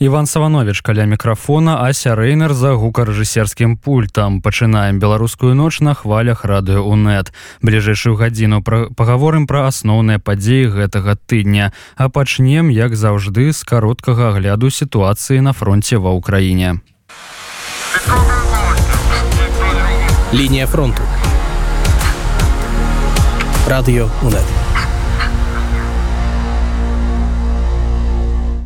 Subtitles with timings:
[0.00, 4.40] Іван Саванович каля мікрафона Ася Рэйнер за гукарэжысерскім пультам.
[4.40, 11.20] Пачынаем беларускую ноч на хвалях радыё унет бліжэйшую гадзіну пра пагаворым пра асноўныя падзеі гэтага
[11.28, 11.76] тыдня.
[12.00, 16.80] А пачнем як заўжды з кароткага агляду сітуацыі на фронте ва ўкраіне.
[20.32, 21.04] Лінія фронту.
[23.68, 24.59] Радыё унет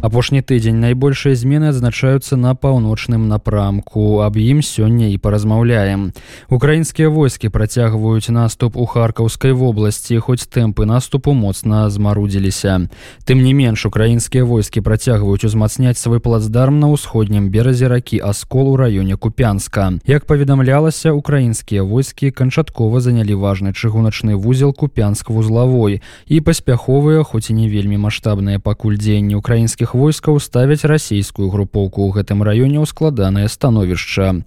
[0.04, 6.14] апошні тыдзень найбольшыя змены адзначаюцца на паўночным напрамку аб ім сёння і паразмаўляем
[6.48, 12.88] украінскія войскі працягваюць наступ у харкаўскай вобласці хоць тэмпы наступу моцна змарудзіліся
[13.28, 18.78] тым не менш украінскія войскі працягваюць узмацняць свой плацдарм на ўсходнім беразе ракі аскол у
[18.80, 27.28] раёне купянска як паведамлялася украінскія войскі канчаткова занялі важны чыгуначны вузел купянск вузлавой і паспяховыя
[27.28, 32.80] хоць і не вельмі маштабныя пакуль дзеянні украінскіх войскаў ставяць расійскую групоўку ў гэтым раёне
[32.80, 34.42] ў складанае становішча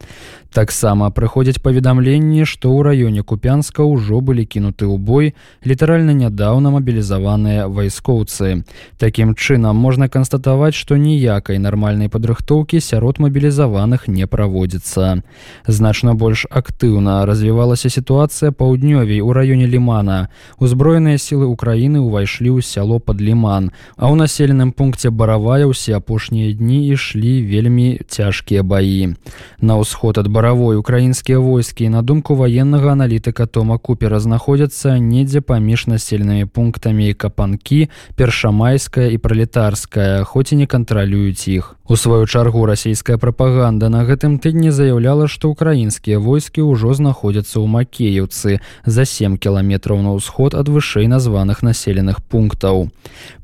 [0.52, 5.26] таксама прыходзяць паведамленні што ў раёне купянска ўжо былі кінуты ў бой
[5.64, 8.62] літаральна нядаўна мабілізаваныя вайскоўцы
[9.00, 15.24] Такім чынам можна канстатаваць што ніякай нармальнай падрыхтоўкі сярод мабілізаваных не праводзіцца
[15.66, 20.28] значна больш актыўна развівалася сітуацыя паўднёвей у раёне лімана
[20.60, 26.52] узброеныя сілы ўкраіны ўвайшлі ў сяло под ліман а ў населеным пункце баравая ўсе апошнія
[26.52, 29.14] дні ішлі вельмі цяжкія баі
[29.60, 35.86] на ўсход ад баравой украінскія войскі на думку военнага аналітыка тома купера знаходзяцца недзе паміж
[35.86, 43.18] населенымі пунктамі капанкі першамайская і пралетарская хоць і не кантралююць іх у сваю чаргу расійская
[43.18, 50.00] прапаганда на гэтым тыдні заяўляла што украінскія войскі ўжо знаходзяцца ў макеяўцы за 7 кіламетраў
[50.00, 52.88] на ўсход ад вышэй названых населеных пунктаў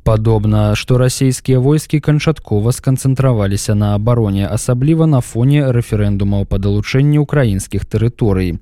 [0.09, 7.85] падобна што расійскія войскі канчаткова сканцэнтраваліся на абароне асабліва на фоне рэферэндумаў па далучэнні украінскіх
[7.85, 8.57] тэрыторый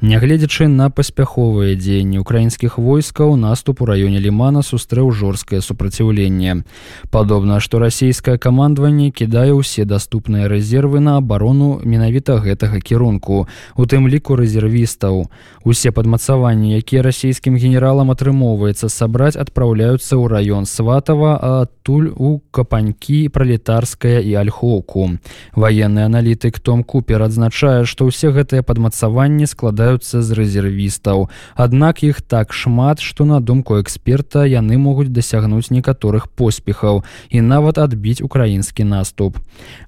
[0.00, 6.64] нягледзячы на паспяховыя дзеянні украінскіх войскаў наступ у раёне лімана сустрэў жорсткае супраціўленне
[7.10, 13.45] падобна што расійскае камандаванне кідае ўсе даступныя рэзервы на абарону менавіта гэтага кірунку
[13.77, 15.29] у тым ліку рэзервістаў.
[15.63, 24.19] Усе падмацаванні якія расійскім генералам атрымоўваецца сабраць адпраўляюцца ў раён сватава адтуль у капанькі пралетарская
[24.19, 25.21] і альхоўку.
[25.53, 31.29] Военны аналітык том купер адзначае што ўсе гэтыя падмацаванні складаюцца з рэзервістаў.
[31.55, 37.77] Аднак іх так шмат што на думку эксперта яны могуць дасягнуць некаторых поспехаў і нават
[37.77, 39.37] адбіць украінскі наступ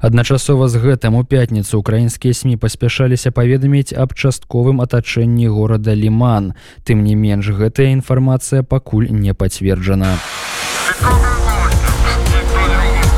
[0.04, 6.52] адначасова з гэтым у пятніцу украінскія сМ паспяшаліся паведаміць аб частковым атачэнні горада ліман
[6.84, 10.20] тым не менш гэтая інфармацыя пакуль не пацверджана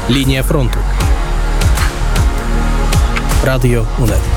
[0.09, 0.79] Лінія фронту.
[3.43, 4.36] Радіо УНЕД.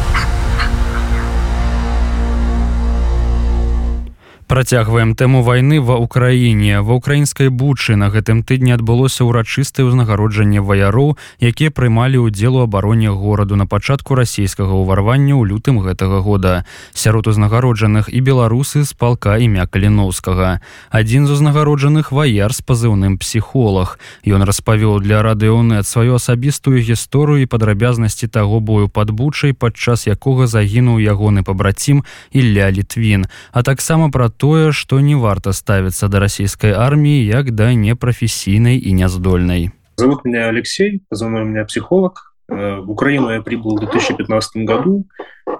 [4.49, 11.17] Працягваем тэму вайны ва ўкраіне ва ўкраінскай бучы на гэтым тыдні адбылося ўрачыстае ўзнагароджанне ваяроў
[11.41, 16.61] якія прымалі ўдзел у абароне гораду на пачатку расійскага ўварвання ў лютым гэтага года
[16.93, 20.61] сярод узнагароджаных і беларусы з палка імя каліноўскага
[20.93, 23.97] адзін з узнагароджаных ваяр з пазыўным псіхолог
[24.29, 30.45] ён распавёў для радыёнет сваю асабістую гісторыю і падрабязнасці таго бою пад бучай падчас якога
[30.45, 36.72] загінуў ягоны пабрацім Ілля літвін а таксама пра тое что не варта ставиться до российской
[36.72, 39.70] армии як да непрафесійной и няздольной
[40.00, 42.34] зовут меня алексей позывной у меня психолог.
[42.48, 45.06] Э, в украину я прибыл в 2015 году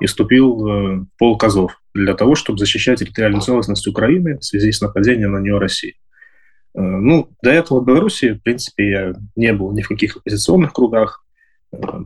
[0.00, 4.72] и вступил э, в пол козов для того чтобы защищать территориальную целостность украины в связи
[4.72, 5.94] с нападением на нее россии.
[6.74, 10.72] Э, ну до этого в беларуси в принципе я не был ни в каких оппозиционных
[10.72, 11.22] кругах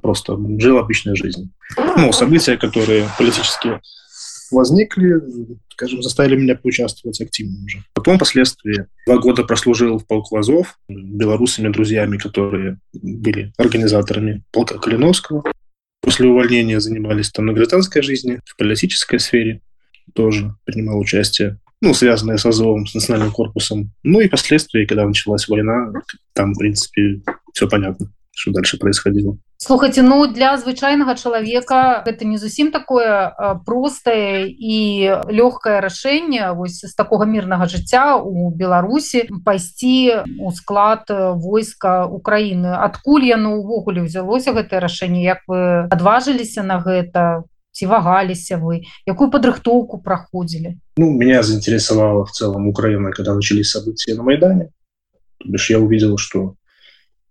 [0.03, 1.51] просто жил обычной жизнью.
[1.97, 3.81] Ну события которые политические
[4.55, 5.21] возникли,
[5.71, 7.85] скажем, заставили меня поучаствовать активно уже.
[7.93, 15.45] Потом, впоследствии, два года прослужил в полку Азов белорусами, друзьями, которые были организаторами полка Калиновского.
[16.01, 19.61] После увольнения занимались там на гражданской жизни, в политической сфере
[20.15, 23.91] тоже принимал участие, ну, связанное с Азовом, с национальным корпусом.
[24.03, 25.93] Ну и впоследствии, когда началась война,
[26.33, 27.21] там, в принципе,
[27.53, 29.38] все понятно, что дальше происходило.
[29.58, 33.36] слухайте ну для звычайнага чалавека это не зусім такое
[33.66, 34.78] простае і
[35.28, 43.28] лёгкае рашэнне вось з такога мірнага жыцця у беларусі пайсці у склад войска украіны адкуль
[43.28, 47.44] яно увогуле ўзялося гэтае рашэнне як вы адважыліся на гэта
[47.76, 54.16] ці вагаліся вы якую падрыхтоўку праходзілі ну меня заинтересовала в целом украина когда начались события
[54.16, 54.72] на майдане
[55.44, 56.56] бишь я увидел что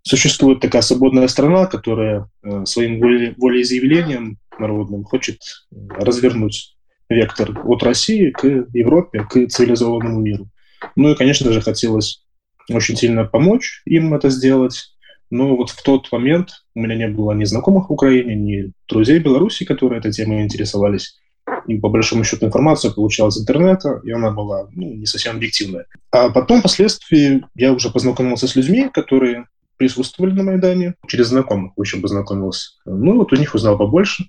[0.04, 5.38] существует такая свободная страна, которая э, своим волеизъявлением народным хочет
[5.72, 6.76] развернуть
[7.08, 10.48] вектор от России к Европе, к цивилизованному миру.
[10.96, 12.22] Ну и, конечно же, хотелось
[12.70, 14.90] очень сильно помочь им это сделать.
[15.30, 19.18] Но вот в тот момент у меня не было ни знакомых в Украине, ни друзей
[19.18, 21.18] Беларуси, которые этой темой интересовались.
[21.66, 25.86] И по большому счету информация получалась из интернета, и она была ну, не совсем объективная.
[26.10, 29.46] А потом, впоследствии, я уже познакомился с людьми, которые
[29.84, 32.70] присутствовали на Майдане, через знакомых очень познакомился.
[32.86, 34.24] Ну, вот у них узнал побольше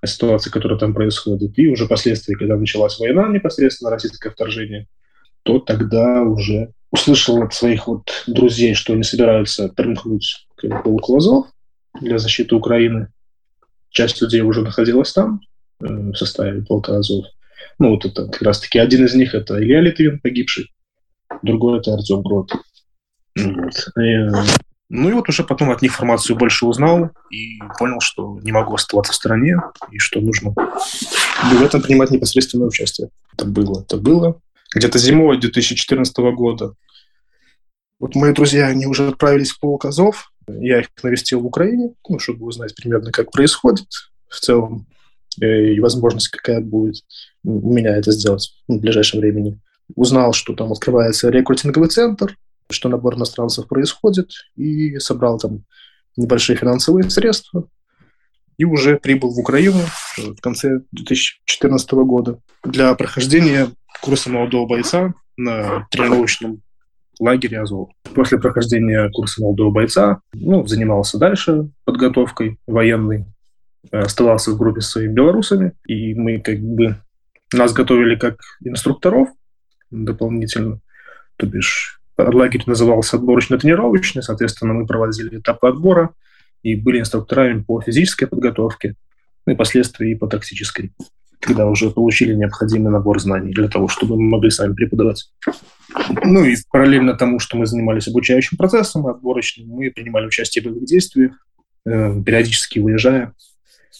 [0.00, 1.58] о ситуации, которая там происходит.
[1.58, 4.86] И уже впоследствии, когда началась война, непосредственно российское вторжение,
[5.42, 11.48] то тогда уже услышал от своих вот друзей, что они собираются примкнуть к полку
[12.00, 13.08] для защиты Украины.
[13.90, 15.40] Часть людей уже находилась там,
[15.82, 17.24] э, в составе полка Азов.
[17.80, 20.72] Ну, вот это как раз-таки один из них– это Илья Литвин, погибший,
[21.42, 22.52] другой– это Артем Грот.
[23.36, 23.88] Вот.
[23.98, 28.52] И ну и вот уже потом от них информацию больше узнал и понял, что не
[28.52, 29.56] могу оставаться в стране
[29.90, 33.08] и что нужно в этом принимать непосредственное участие.
[33.32, 34.40] Это было, это было.
[34.74, 36.74] Где-то зимой 2014 года.
[38.00, 40.32] Вот мои друзья, они уже отправились в полк Азов.
[40.48, 43.86] Я их навестил в Украине, ну, чтобы узнать примерно, как происходит
[44.28, 44.86] в целом
[45.40, 47.04] э, и возможность какая будет
[47.44, 49.58] у меня это сделать в ближайшем времени.
[49.94, 52.36] Узнал, что там открывается рекрутинговый центр,
[52.72, 55.64] что набор иностранцев происходит, и собрал там
[56.16, 57.68] небольшие финансовые средства,
[58.56, 59.80] и уже прибыл в Украину
[60.16, 63.68] в конце 2014 года для прохождения
[64.02, 66.62] курса молодого бойца на тренировочном
[67.18, 67.90] лагере Азов.
[68.14, 73.26] После прохождения курса молодого бойца ну, занимался дальше подготовкой военной,
[73.90, 76.96] оставался в группе с своими белорусами, и мы как бы
[77.52, 79.28] нас готовили как инструкторов
[79.90, 80.80] дополнительно,
[81.36, 86.10] то бишь лагерь назывался отборочно-тренировочный, соответственно, мы проводили этапы отбора
[86.62, 88.94] и были инструкторами по физической подготовке,
[89.46, 90.92] ну и последствия и по тактической,
[91.40, 95.30] когда уже получили необходимый набор знаний для того, чтобы мы могли сами преподавать.
[96.24, 100.84] Ну и параллельно тому, что мы занимались обучающим процессом отборочным, мы принимали участие в боевых
[100.84, 101.32] действиях,
[101.86, 103.32] э, периодически выезжая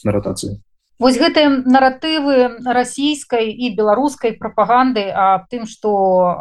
[0.04, 0.60] на ротации.
[1.00, 5.92] Вось гэтыя наратывы расійскай і беларускай прапаганды аб тым што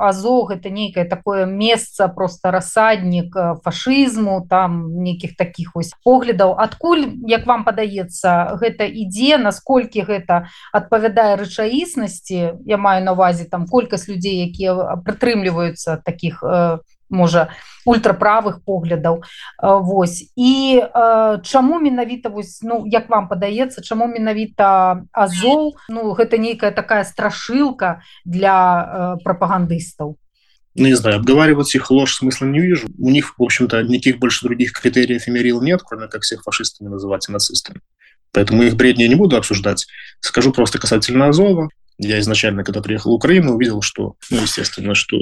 [0.03, 6.59] азо гэта нейкае такое месца просто рассаднік фашызму там нейкіх таких вось поглядаў.
[6.59, 12.59] Адкуль як вам падаецца гэта ідзе насколькі гэта адпавядае рэчаіснасці?
[12.67, 16.43] Я маю на увазе там колькасць людзей якія прытрымліваюцца таких
[17.09, 17.49] можа
[17.85, 19.23] ультраправых поглядаў.
[19.61, 20.31] Вось.
[20.35, 20.81] І
[21.43, 28.01] чаму менавіта вось ну як вам падаецца чаму менавіта азоў Ну гэта нейкая такая страшылка
[28.25, 30.15] для прапагандыстаў?
[30.75, 32.87] Ну, не знаю обговаривать их ложь смысла не вижу.
[32.97, 36.89] У них в общем-то никаких больше других критериев и мерил нет кроме как всех фашистами
[36.89, 37.81] называть нацистами.
[38.31, 39.87] Поэтому их бредни не буду обсуждать.
[40.19, 41.69] Скажу просто касательно азова
[41.99, 45.17] я изначально, когда приехал в Украину, увидел, что, ну, естественно, что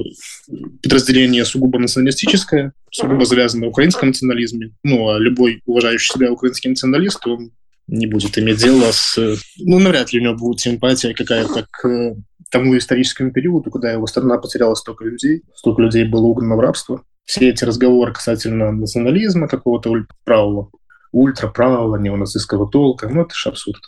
[0.84, 4.74] подразделение сугубо националистическое, сугубо завязано на украинском национализме.
[4.84, 7.52] Ну, а любой уважающий себя украинский националист, он
[7.88, 9.18] не будет иметь дело с...
[9.58, 12.16] Ну, навряд ли у него будет симпатия какая-то к
[12.52, 17.04] тому историческому периоду, когда его страна потеряла столько людей, столько людей было угнано в рабство.
[17.26, 20.70] Все эти разговоры касательно национализма какого-то ультраправого,
[21.12, 23.82] ультраправого неонацистского толка, ну, это же абсурд.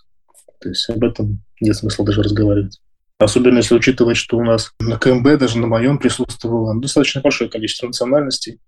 [0.60, 2.80] То есть об этом нет смысла даже разговаривать.
[3.18, 7.88] Особенно если учитывать, что у нас на КМБ, даже на моем, присутствовало достаточно большое количество
[7.88, 8.60] национальностей.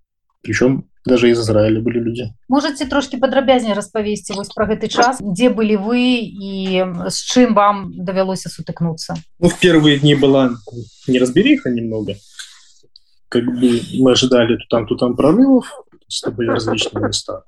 [0.42, 2.34] Причем даже из Израиля были люди.
[2.50, 7.94] Можете трошки подробязнее распавесці вось про гэты час, где были вы и с чем вам
[7.96, 9.16] довелось сутыкнуться?
[9.40, 10.52] Ну, в первые дни была
[11.08, 12.16] неразбериха немного.
[13.30, 15.66] Как бы мы ожидали то там, то там прорывов,
[16.24, 17.44] это были различные места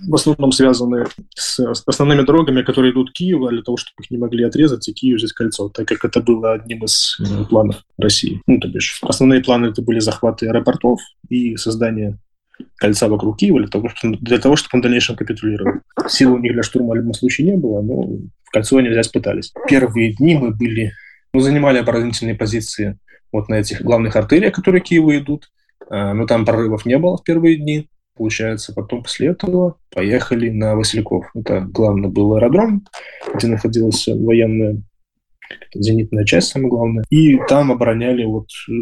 [0.00, 4.18] в основном связаны с основными дорогами, которые идут к Киеву, для того, чтобы их не
[4.18, 8.40] могли отрезать, и Киев взять кольцо, так как это было одним из э, планов России.
[8.46, 12.18] Ну, то бишь, основные планы это были захваты аэропортов и создание
[12.76, 15.80] кольца вокруг Киева для того, чтобы, для того, чтобы он в дальнейшем капитулировал.
[16.08, 19.12] Сил у них для штурма в любом случае не было, но в кольцо они взять
[19.12, 19.52] пытались.
[19.68, 20.92] Первые дни мы были,
[21.32, 22.98] ну, занимали оборонительные позиции
[23.32, 25.50] вот на этих главных артериях, которые Киеву идут,
[25.88, 27.88] э, но там прорывов не было в первые дни
[28.20, 31.30] получается, потом после этого поехали на Васильков.
[31.34, 32.86] Это главный был аэродром,
[33.34, 34.82] где находилась военная
[35.74, 37.04] зенитная часть, самое главное.
[37.08, 38.72] И там обороняли вот, э,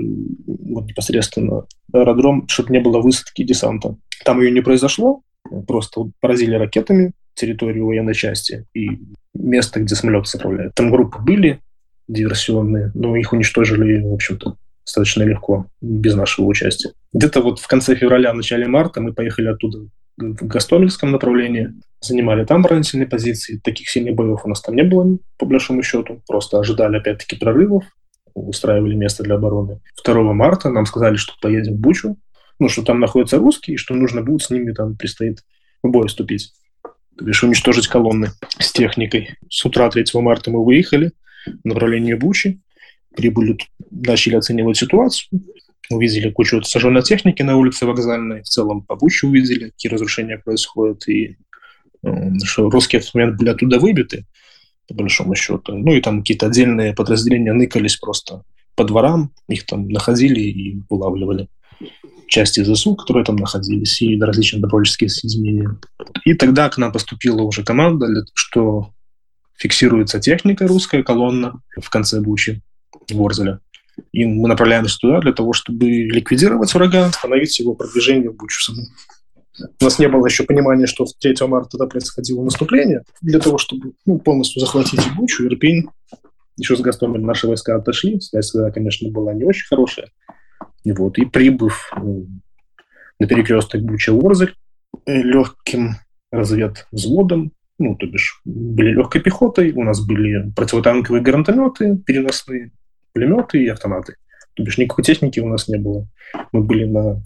[0.47, 3.97] вот непосредственно аэродром, чтобы не было высадки десанта.
[4.25, 5.23] Там ее не произошло,
[5.69, 8.89] просто поразили ракетами территорию военной части и
[9.35, 10.75] место, где самолеты заправляют.
[10.75, 11.61] Там группы были
[12.09, 14.57] диверсионные, но их уничтожили, в общем-то,
[14.89, 16.93] достаточно легко, без нашего участия.
[17.13, 19.81] Где-то вот в конце февраля, начале марта мы поехали оттуда
[20.17, 23.61] в Гастомельском направлении, занимали там оборонительные позиции.
[23.63, 26.23] Таких сильных боев у нас там не было, по большому счету.
[26.27, 27.85] Просто ожидали, опять-таки, прорывов,
[28.35, 29.81] устраивали место для обороны.
[30.03, 32.17] 2 марта нам сказали, что поедем в Бучу,
[32.59, 35.45] ну, что там находятся русские, и что нужно будет с ними там предстоит
[35.83, 36.53] в бой вступить.
[36.83, 38.29] То бишь уничтожить колонны
[38.59, 39.37] с техникой.
[39.51, 41.13] С утра 3 марта мы выехали
[41.63, 42.61] в направлении Бучи,
[43.19, 43.59] прибыли,
[43.91, 45.43] начали оценивать ситуацию,
[45.91, 51.09] увидели кучу сожженной техники на улице вокзальной, в целом по Буче увидели, какие разрушения происходят,
[51.09, 51.37] и
[52.45, 54.25] что русские в этот момент были оттуда выбиты,
[54.87, 55.77] по большому счету.
[55.77, 58.45] Ну и там какие-то отдельные подразделения ныкались просто
[58.77, 61.49] по дворам, их там находили и вылавливали.
[62.29, 65.77] Части ЗСУ, которые там находились, и различные добровольческие соединения.
[66.25, 68.93] И тогда к нам поступила уже команда, что
[69.57, 72.63] фиксируется техника русская, колонна в конце Бучи,
[73.15, 73.61] Ворзеля.
[74.13, 78.87] И мы направляемся туда для того, чтобы ликвидировать врага, остановить его продвижение в Бучу саму.
[79.81, 83.03] У нас не было еще понимания, что 3 марта тогда происходило наступление.
[83.21, 85.89] Для того, чтобы ну, полностью захватить Бучу, Ирпень,
[86.57, 88.21] еще с Гастомелем наши войска отошли.
[88.21, 90.11] Связь тогда, конечно, была не очень хорошая.
[90.85, 92.27] И, вот, и прибыв ну,
[93.19, 94.55] на перекресток Буча-Орзель
[95.07, 95.97] э, легким
[96.31, 102.73] разведвзводом, ну, то бишь, были легкой пехотой, у нас были противотанковые гранатометы переносные,
[103.19, 104.17] пулеметы и автоматы.
[104.55, 106.07] То бишь, никакой техники у нас не было.
[106.53, 107.23] Мы были на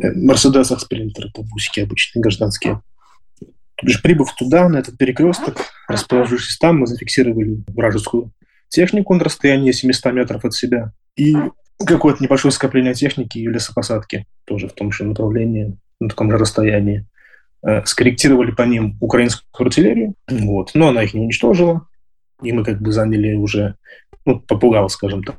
[0.00, 2.80] Э, Мерседесах спринтеры, бусики обычные, гражданские.
[3.40, 5.56] То бишь, прибыв туда, на этот перекресток,
[5.88, 8.32] расположившись там, мы зафиксировали вражескую
[8.68, 11.36] технику на расстоянии 700 метров от себя и
[11.84, 17.06] какое-то небольшое скопление техники и лесопосадки тоже в том же направлении, на таком же расстоянии.
[17.64, 21.86] Э, скорректировали по ним украинскую артиллерию, вот, но она их не уничтожила,
[22.42, 23.76] и мы как бы заняли уже,
[24.24, 25.38] ну, попугал, скажем так.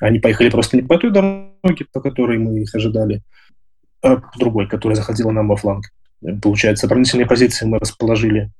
[0.00, 3.22] Они поехали просто не по той дороге, по которой мы их ожидали,
[4.02, 5.86] а другой, которая заходила нам во фланг.
[6.40, 8.50] Получается, оборонительные позиции мы расположили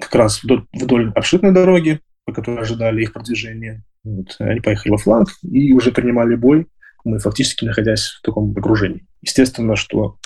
[0.00, 3.82] как раз вдоль, вдоль обширной дороги, по которой ожидали их продвижения.
[4.04, 4.36] Вот.
[4.38, 6.66] Они поехали во фланг и уже принимали бой,
[7.04, 9.06] мы фактически находясь в таком окружении.
[9.22, 10.16] Естественно, что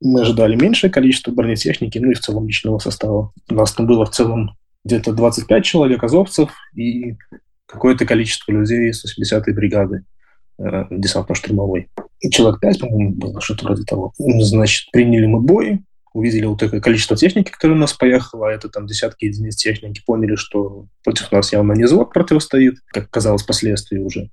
[0.00, 3.32] мы ожидали меньшее количество бронетехники, ну и в целом личного состава.
[3.48, 7.16] У нас там было в целом где-то 25 человек азовцев и
[7.66, 10.04] какое-то количество людей с 80-й бригады
[10.58, 11.88] э, десантно-штурмовой
[12.30, 14.12] человек 5, по-моему, было, что-то вроде того.
[14.18, 15.80] Значит, приняли мы бой,
[16.12, 20.36] увидели вот такое количество техники, которое у нас поехало, это там десятки единиц техники, поняли,
[20.36, 24.30] что против нас явно не звук противостоит, как казалось впоследствии уже,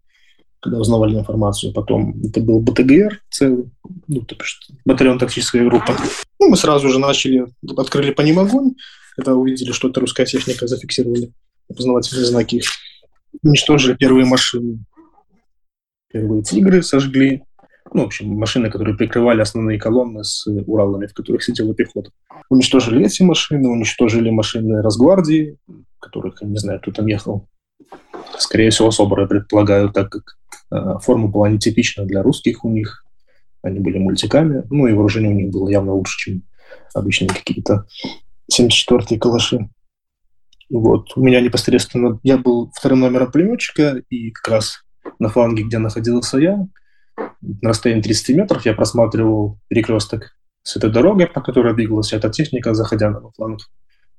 [0.60, 1.74] когда узнавали информацию.
[1.74, 3.72] Потом это был БТГР целый,
[4.08, 5.98] ну, то есть батальон тактическая группа.
[6.40, 8.76] Ну, мы сразу же начали, открыли по ним огонь,
[9.16, 11.32] когда увидели, что это русская техника, зафиксировали
[11.70, 12.62] опознавательные знаки,
[13.44, 14.84] уничтожили первые машины.
[16.12, 17.44] Первые «Тигры» сожгли,
[17.94, 22.12] ну, в общем, машины, которые прикрывали основные колонны с Уралами, в которых сидела пехота.
[22.50, 25.58] Уничтожили эти машины, уничтожили машины Росгвардии,
[26.00, 27.48] которых, не знаю, кто там ехал.
[28.38, 30.38] Скорее всего, СОБРы, предполагаю, так как
[30.72, 33.06] э, форма была нетипична для русских у них.
[33.62, 36.44] Они были мультиками, ну и вооружение у них было явно лучше, чем
[36.94, 37.86] обычные какие-то
[38.52, 39.70] 74-е калаши.
[40.70, 41.12] Вот.
[41.16, 42.20] У меня непосредственно...
[42.24, 44.84] Я был вторым номером пулеметчика, и как раз
[45.20, 46.66] на фланге, где находился я,
[47.42, 52.74] на расстоянии 30 метров я просматривал перекресток с этой дорогой, по которой двигалась эта техника,
[52.74, 53.62] заходя на фланг.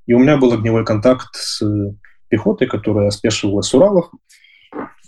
[0.06, 1.62] И у меня был огневой контакт с
[2.28, 4.10] пехотой, которая спешивалась с Уралов.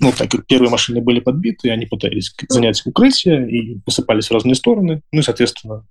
[0.01, 4.55] Ну, так как первые машины были подбиты, они пытались занять укрытие и посыпались в разные
[4.55, 5.03] стороны.
[5.13, 5.87] Ну и, соответственно,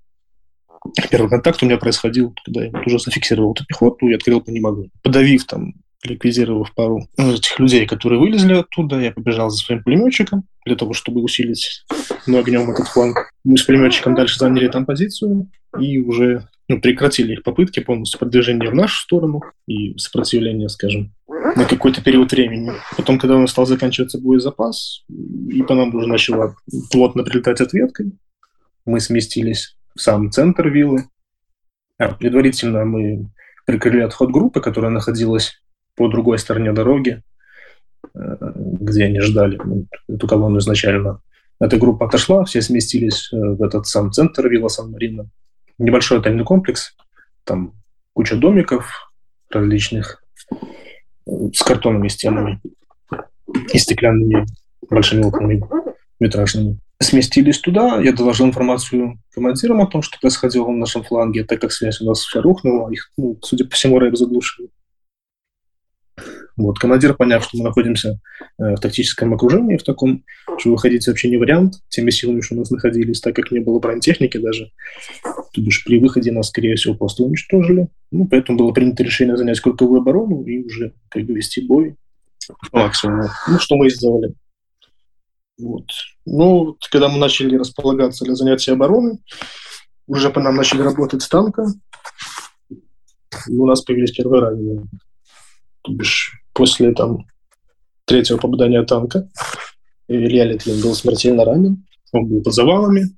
[1.10, 4.68] первый контакт у меня происходил, когда я уже зафиксировал эту пехоту и открыл по ним
[4.68, 4.90] огонь.
[5.02, 5.74] Подавив там
[6.04, 11.22] ликвидировав пару этих людей, которые вылезли оттуда, я побежал за своим пулеметчиком для того, чтобы
[11.22, 11.86] усилить
[12.28, 13.32] ну, огнем этот фланг.
[13.44, 15.50] Мы с пулеметчиком дальше заняли там позицию
[15.80, 21.66] и уже ну, прекратили их попытки полностью продвижения в нашу сторону и сопротивления, скажем, на
[21.66, 22.72] какой-то период времени.
[22.96, 25.04] Потом, когда у нас стал заканчиваться боезапас,
[25.50, 26.56] и по нам уже начала
[26.92, 28.14] плотно прилетать ответкой,
[28.86, 31.06] мы сместились сам центр виллы.
[31.98, 33.30] А, предварительно мы
[33.66, 35.62] прикрыли отход группы, которая находилась
[35.96, 37.22] по другой стороне дороги,
[38.14, 39.60] э, где они ждали
[40.08, 41.22] эту колонну изначально.
[41.60, 45.30] Эта группа отошла, все сместились э, в этот сам центр Вилла Сан-Марино.
[45.78, 46.96] Небольшой отельный комплекс,
[47.44, 47.74] там
[48.14, 49.12] куча домиков
[49.50, 50.24] различных
[51.26, 52.62] с картонными стенами
[53.72, 54.46] и стеклянными
[54.90, 55.64] большими окнами
[56.20, 56.80] метражными.
[57.04, 61.74] Сместились туда, я доложил информацию командирам о том, что происходило на нашем фланге, так как
[61.74, 64.70] связь у нас вся рухнула, их, ну, судя по всему, рэп заглушили.
[66.56, 68.20] Вот, командир, поняв, что мы находимся
[68.60, 70.24] э, в тактическом окружении, в таком,
[70.60, 73.80] что выходить вообще не вариант, теми силами, что у нас находились, так как не было
[73.80, 74.72] бронетехники даже.
[75.24, 77.88] То бишь при выходе нас, скорее всего, просто уничтожили.
[78.12, 81.96] Ну, поэтому было принято решение занять круговую оборону и уже как бы вести бой
[82.72, 82.92] по.
[83.48, 84.36] Ну, что мы и сделали.
[85.58, 85.86] Вот.
[86.26, 89.20] Ну, когда мы начали располагаться для занятия обороны,
[90.08, 91.66] уже по нам начали работать с танка,
[93.50, 94.84] у нас появились первые ранения.
[95.82, 97.26] То бишь после там,
[98.06, 99.30] третьего попадания танка
[100.08, 101.86] Илья Литвин был смертельно ранен.
[102.12, 103.16] Он был под завалами.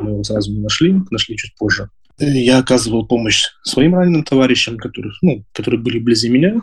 [0.00, 1.90] Мы его сразу не нашли, нашли чуть позже.
[2.18, 6.60] Я оказывал помощь своим раненым товарищам, которые, ну, которые были вблизи меня.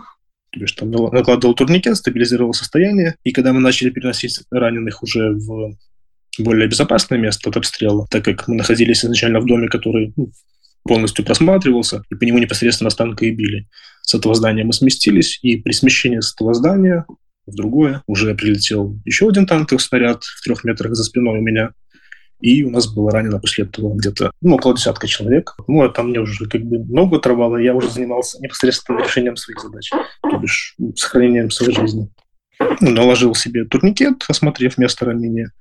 [0.58, 3.16] То есть там накладывал турникет, стабилизировал состояние.
[3.24, 5.76] И когда мы начали переносить раненых уже в
[6.40, 10.32] более безопасное место от обстрела, так как мы находились изначально в доме, который ну,
[10.84, 13.68] полностью просматривался, и по нему непосредственно с танка и били.
[14.02, 17.06] С этого здания мы сместились, и при смещении с этого здания
[17.46, 21.72] в другое уже прилетел еще один танковый снаряд в трех метрах за спиной у меня.
[22.40, 25.56] И у нас было ранено после этого где-то ну, около десятка человек.
[25.68, 29.60] Ну, а там мне уже как бы много оторвало, я уже занимался непосредственно решением своих
[29.60, 29.90] задач,
[30.22, 32.10] то бишь сохранением своей жизни.
[32.80, 35.52] Наложил себе турникет, осмотрев место ранения,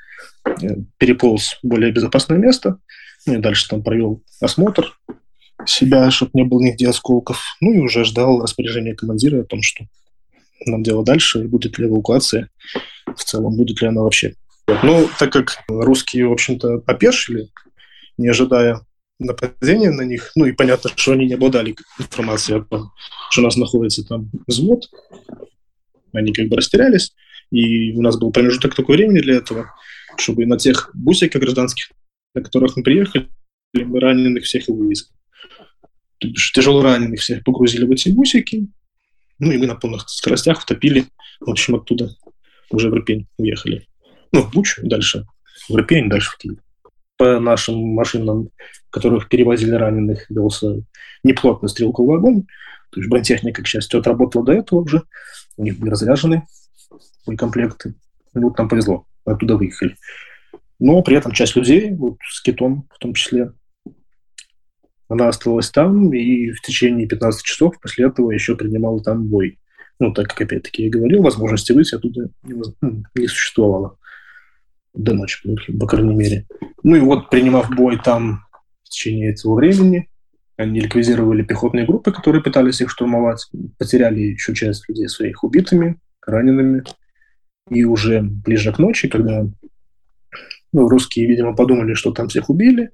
[0.47, 2.79] э, переполз в более безопасное место,
[3.27, 4.99] ну, и дальше там провел осмотр
[5.65, 7.43] себя, чтобы не было нигде осколков.
[7.61, 9.87] Ну и уже ждал распоряжения командира о том, что
[10.65, 12.51] нам делать дальше, будет ли эвакуация
[13.07, 14.35] в целом, будет ли она вообще.
[14.67, 17.49] Ну, так как русские, в общем-то, опешили,
[18.19, 18.81] не ожидая
[19.19, 22.93] нападения на них, ну и понятно, что они не обладали информацией о том,
[23.31, 24.91] что у нас находится там взвод,
[26.13, 27.15] они как бы растерялись,
[27.51, 29.73] и у нас был промежуток такого времени для этого,
[30.19, 31.91] чтобы на тех бусиках гражданских,
[32.35, 33.29] на которых мы приехали,
[33.73, 35.09] мы раненых всех и вывезли.
[36.55, 38.69] Тяжело раненых всех погрузили в эти бусики,
[39.39, 41.05] ну и мы на полных скоростях втопили,
[41.41, 42.11] в общем, оттуда
[42.71, 43.87] уже в Ирпень уехали.
[44.33, 45.27] Ну, в Бучу, дальше
[45.69, 46.59] в Ирпень, дальше в Киев.
[47.17, 48.51] По нашим машинам,
[48.91, 50.83] которых перевозили раненых, велся
[51.23, 52.43] неплотный стрелковый огонь.
[52.91, 55.03] То есть бронетехника, к счастью, отработала до этого уже.
[55.57, 56.47] У них были разряжены
[57.27, 57.95] боекомплекты.
[58.35, 59.97] И вот нам повезло, мы оттуда выехали.
[60.79, 63.53] Но при этом часть людей, вот с китом в том числе,
[65.09, 69.59] она осталась там и в течение 15 часов после этого еще принимала там бой.
[69.99, 73.97] Ну, так как, опять-таки, я говорил, возможности выйти оттуда не, ну, не существовало
[74.97, 75.39] до ночи,
[75.79, 76.47] по крайней мере.
[76.83, 78.45] Ну и вот, принимав бой там
[78.83, 80.09] в течение этого времени,
[80.57, 83.47] они ликвидировали пехотные группы, которые пытались их штурмовать,
[83.79, 86.83] потеряли еще часть людей своих убитыми, ранеными.
[87.69, 89.47] И уже ближе к ночи, когда
[90.73, 92.91] ну, русские, видимо, подумали, что там всех убили,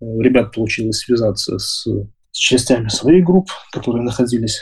[0.00, 1.86] ребят получилось связаться с,
[2.32, 4.60] с частями своих групп, которые находились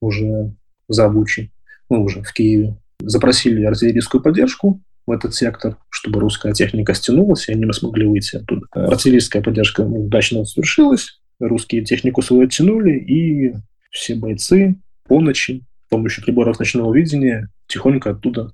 [0.00, 0.54] уже
[0.88, 1.52] за Бучей,
[1.90, 2.76] ну, уже в Киеве.
[3.00, 8.66] Запросили артиллерийскую поддержку в этот сектор, чтобы русская техника стянулась, и они смогли выйти оттуда.
[8.72, 13.54] Артиллерийская поддержка удачно свершилась, русские технику свою оттянули, и
[13.90, 18.52] все бойцы по ночи с помощью приборов ночного видения тихонько оттуда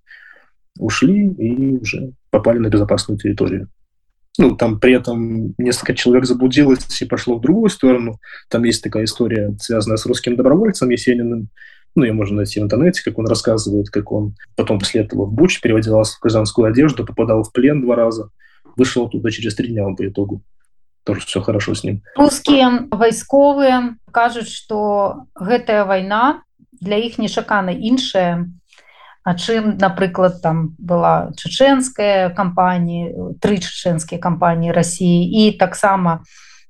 [0.79, 3.69] ушли и уже попали на безопасную территорию
[4.39, 8.19] ну, там при этом несколько человек заблудилось и пошло в другую сторону.
[8.49, 11.49] Там есть такая история, связанная с русским добровольцем Есениным.
[11.96, 15.34] Ну, ее можно найти в интернете, как он рассказывает, как он потом после этого в
[15.34, 18.30] Буч переводился в гражданскую одежду, попадал в плен два раза,
[18.76, 20.42] вышел оттуда через три дня по итогу.
[21.04, 22.04] Тоже все хорошо с ним.
[22.16, 26.44] Русские войсковые кажут, что гэтая война
[26.80, 28.48] для их нешакана іншая,
[29.24, 36.24] А чым напрыклад там была чеченская кампанія тры чеченскія кампаніі Росіі і таксама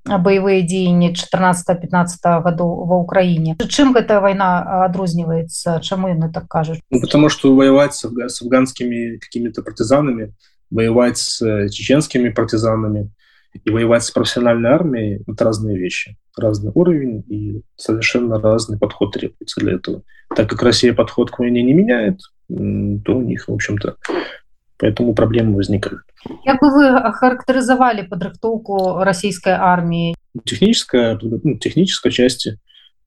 [0.06, 7.02] баявыя дзеянні 14-15 гадоў ва ўкраіне чым гэтая вайна адрозніваецца чаму яны так кажуць ну,
[7.02, 10.34] потому что воевать с, с афганскими какими-то партизанами
[10.72, 13.12] воевать с чеченскими партизанами
[13.66, 19.60] и воевать с профессиональной армией это разные вещи разный уровень и совершенно разный подход требуется
[19.60, 20.04] для этого
[20.36, 23.98] так как Россия подход к войне не меняет то у них, в общем-то,
[24.79, 26.03] поэтому проблемы возникают.
[26.45, 30.15] Как бы вы охарактеризовали подрыхтовку российской армии?
[30.45, 32.59] Техническая, ну, технической части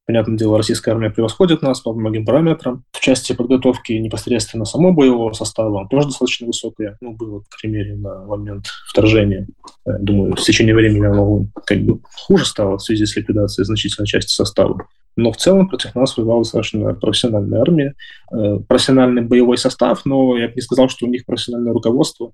[0.07, 2.85] Понятное дело, российская армия превосходит нас по многим параметрам.
[2.93, 6.97] В части подготовки непосредственно самого боевого состава он тоже достаточно высокая.
[7.01, 9.47] Ну, было, к примеру, на момент вторжения.
[9.85, 14.31] Думаю, с течением времени оно как бы хуже стало в связи с ликвидацией значительной части
[14.31, 14.87] состава.
[15.17, 17.95] Но в целом против нас воевала достаточно профессиональная армия,
[18.31, 22.33] э, профессиональный боевой состав, но я бы не сказал, что у них профессиональное руководство,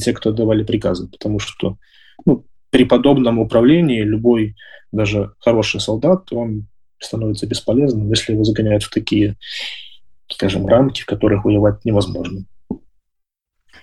[0.00, 1.76] те, кто давали приказы, потому что
[2.24, 4.56] ну, при подобном управлении любой,
[4.92, 6.68] даже хороший солдат, он
[6.98, 9.36] становится бесполезным, если его загоняют в такие,
[10.28, 12.46] скажем, рамки, в которых воевать невозможно.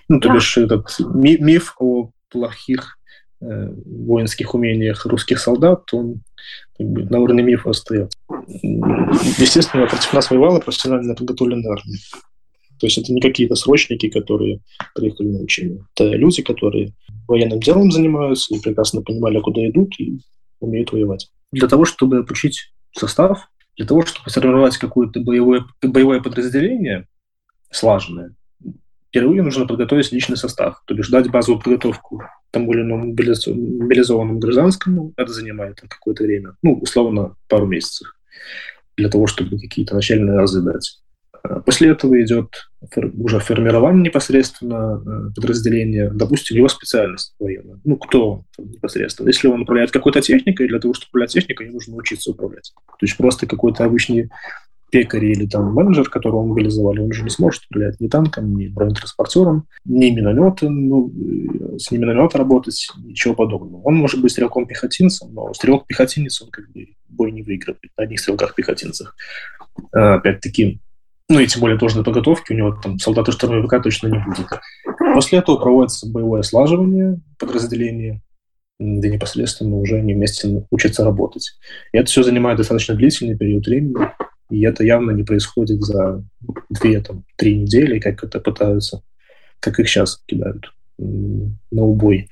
[0.08, 2.98] Ну, то бишь этот миф о плохих
[3.40, 6.22] э, воинских умениях русских солдат, он
[6.78, 8.18] как бы, на уровне мифа остается.
[8.38, 11.98] Естественно, против нас воевала профессионально подготовленная армия.
[12.78, 14.60] То есть это не какие-то срочники, которые
[14.94, 15.84] приехали на учение.
[15.94, 16.94] Это люди, которые
[17.28, 20.20] военным делом занимаются и прекрасно понимали, куда идут и
[20.60, 21.30] умеют воевать.
[21.52, 27.06] Для того, чтобы обучить состав, для того, чтобы сформировать какое-то боевое, боевое подразделение
[27.70, 28.34] слаженное,
[29.10, 35.12] впервые нужно подготовить личный состав, то есть дать базовую подготовку тому или иному мобилизованному гражданскому,
[35.16, 38.14] это занимает какое-то время, ну, условно, пару месяцев,
[38.96, 41.00] для того, чтобы какие-то начальные разы дать.
[41.42, 42.70] А после этого идет
[43.18, 47.80] уже формирование непосредственно э, подразделения, допустим, его специальность военная.
[47.84, 49.28] Ну, кто непосредственно.
[49.28, 52.72] Если он управляет какой-то техникой, для того, чтобы управлять техникой, ему нужно учиться управлять.
[52.86, 54.30] То есть просто какой-то обычный
[54.90, 59.66] пекарь или там менеджер, которого мобилизовали, он уже не сможет управлять ни танком, ни бронетранспортером,
[59.84, 61.12] ни минометом, ну,
[61.78, 63.82] с ним миномета работать, ничего подобного.
[63.82, 69.16] Он может быть стрелком-пехотинцем, но стрелок-пехотинец, он как бы бой не выиграет на одних стрелках-пехотинцах.
[69.92, 70.80] А, опять-таки,
[71.28, 74.48] ну и тем более тоже на подготовке, у него там солдаты штурмовика точно не будет.
[75.14, 78.20] После этого проводится боевое слаживание подразделения,
[78.80, 81.52] где непосредственно уже они вместе учатся работать.
[81.92, 83.96] И это все занимает достаточно длительный период времени,
[84.50, 86.24] и это явно не происходит за
[86.68, 89.02] две, там, три недели, как это пытаются,
[89.60, 92.28] как их сейчас кидают на убой.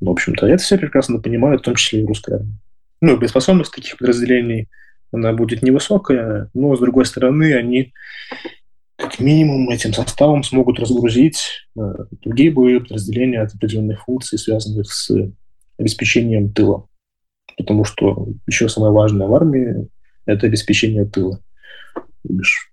[0.00, 2.58] В общем-то, это все прекрасно понимают, в том числе и русская армия.
[3.00, 4.68] Ну, боеспособность таких подразделений–
[5.12, 7.92] она будет невысокая, но, с другой стороны, они
[8.96, 15.10] как минимум этим составом смогут разгрузить э, другие боевые подразделения от определенных функций, связанных с
[15.78, 16.86] обеспечением тыла.
[17.56, 19.88] Потому что еще самое важное в армии–
[20.26, 21.40] это обеспечение тыла.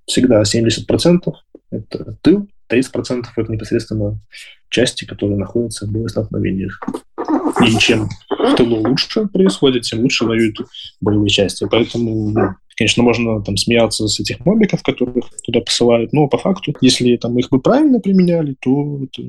[0.05, 1.33] Всегда 70%–
[1.71, 4.19] это тыл, 30%– это непосредственно
[4.69, 6.79] части, которые находятся в боестолкновениях.
[7.65, 10.57] И чем в тылу лучше происходит, тем лучше воюют
[11.01, 11.65] боевые части.
[11.69, 16.75] Поэтому, ну, конечно, можно там смеяться с этих мобиков, которых туда посылают, но по факту,
[16.81, 19.23] если там их бы правильно применяли, то это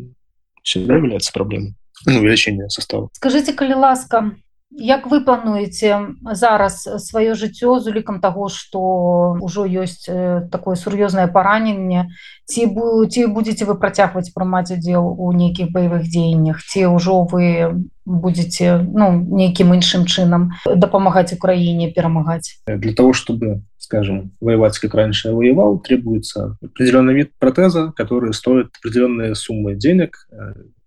[0.62, 1.74] всегда является проблемой.
[2.05, 3.09] Ну, увеличение состава.
[3.12, 4.33] Скажите, калі ласка,
[4.79, 10.05] Як вы плануеце зараз сваё жыццё з улікам таго, што ўжо ёсць
[10.53, 12.12] такое сур'ёзнае параненне,
[12.45, 12.69] ці
[13.09, 19.17] ці будзеце вы працягваць прымаць удзел у нейкіх баявых дзеяннях, ці ўжо вы будете ну,
[19.17, 22.61] нейкім іншым чынам дапамагаць Украине перамагаць?
[22.69, 29.35] Для того, чтобы скажем, воевать как раньше воевал, требуется определенный вид протеза, который стоит определенные
[29.37, 30.29] суммы денег,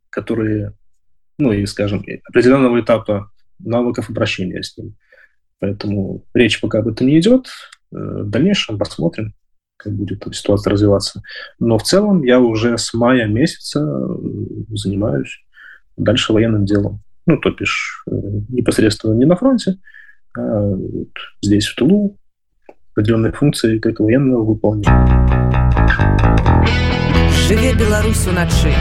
[0.10, 0.74] которые,
[1.38, 3.29] ну и, скажем, определенного этапа
[3.60, 4.96] навыков обращения с ним.
[5.60, 7.48] Поэтому речь пока об этом не идет.
[7.92, 9.34] Э, в дальнейшем посмотрим,
[9.78, 11.22] как будет ситуация развиваться.
[11.60, 14.16] Но в целом я уже с мая месяца э,
[14.70, 15.44] занимаюсь
[15.98, 17.02] дальше военным делом.
[17.26, 18.16] Ну, то бишь, э,
[18.50, 19.78] непосредственно не на фронте,
[20.38, 21.10] а вот
[21.42, 22.18] здесь, в тылу,
[22.94, 24.88] определенные функции как военного выполнять.
[27.48, 28.74] Живе Беларусь уначы.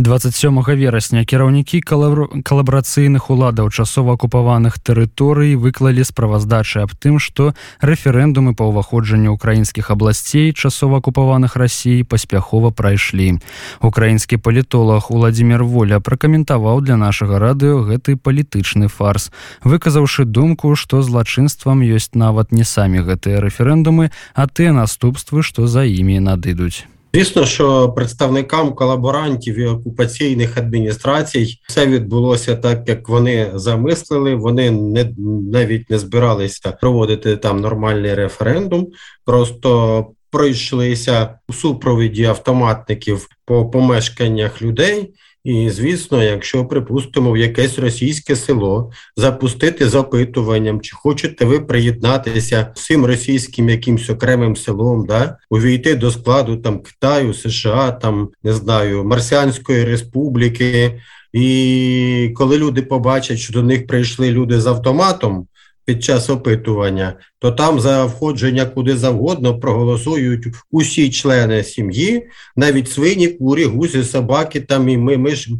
[0.00, 7.52] 27 верасня кіраўнікі калабрацыйных уладаў часова акупаваных тэрыторый выклалі справаздачы аб тым што
[7.84, 13.44] рэферэндумы па ўваходжанню украінскіх абласцей часова акупаваных рассій паспяхова прайшлі.
[13.84, 19.28] Украінскі палітолог владимир воля пракаментаваў для нашага радыё гэты палітычны фарс
[19.68, 25.84] выказаўшы думку што злачынствам ёсць нават не самі гэтыя рэферэндумы а тыя наступствы што за
[25.84, 34.34] імі надыдуць Звісно, що представникам колаборантів і окупаційних адміністрацій все відбулося так, як вони замислили.
[34.34, 35.12] Вони не
[35.52, 38.88] навіть не збиралися проводити там нормальний референдум,
[39.24, 45.14] просто пройшлися у супровіді автоматників по помешканнях людей.
[45.44, 53.04] І звісно, якщо припустимо в якесь російське село запустити запитуванням, чи хочете ви приєднатися цим
[53.06, 59.84] російським якимсь окремим селом, да увійти до складу там Китаю, США, там не знаю, Марсіанської
[59.84, 61.00] Республіки,
[61.32, 65.46] і коли люди побачать, що до них прийшли люди з автоматом
[65.90, 72.26] під час опитування, то там за входження куди завгодно проголосують усі члени сім'ї,
[72.56, 75.50] навіть свині, курі, гуси, собаки, там і ми, ми ж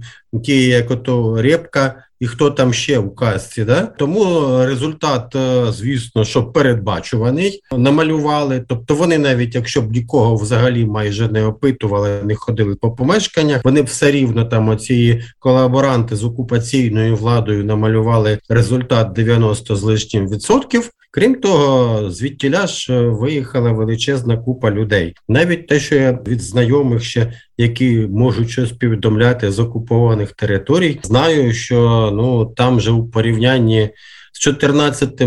[0.45, 3.65] ті, як ото репка, і хто там ще в казці.
[3.65, 3.81] Да?
[3.81, 8.65] Тому результат, е, звісно, що передбачуваний, намалювали.
[8.69, 13.83] Тобто вони навіть, якщо б нікого взагалі майже не опитували, не ходили по помешканнях, вони
[13.83, 20.91] б все рівно там оці колаборанти з окупаційною владою намалювали результат 90 з лишнім відсотків.
[21.13, 25.15] Крім того, звідтіля ж е, виїхала величезна купа людей.
[25.29, 31.53] Навіть те, що я від знайомих ще які можуть щось повідомляти з окупованих територій, знаю,
[31.53, 33.91] що ну там же у порівнянні
[34.33, 35.21] з 14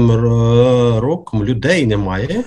[1.00, 2.44] роком людей немає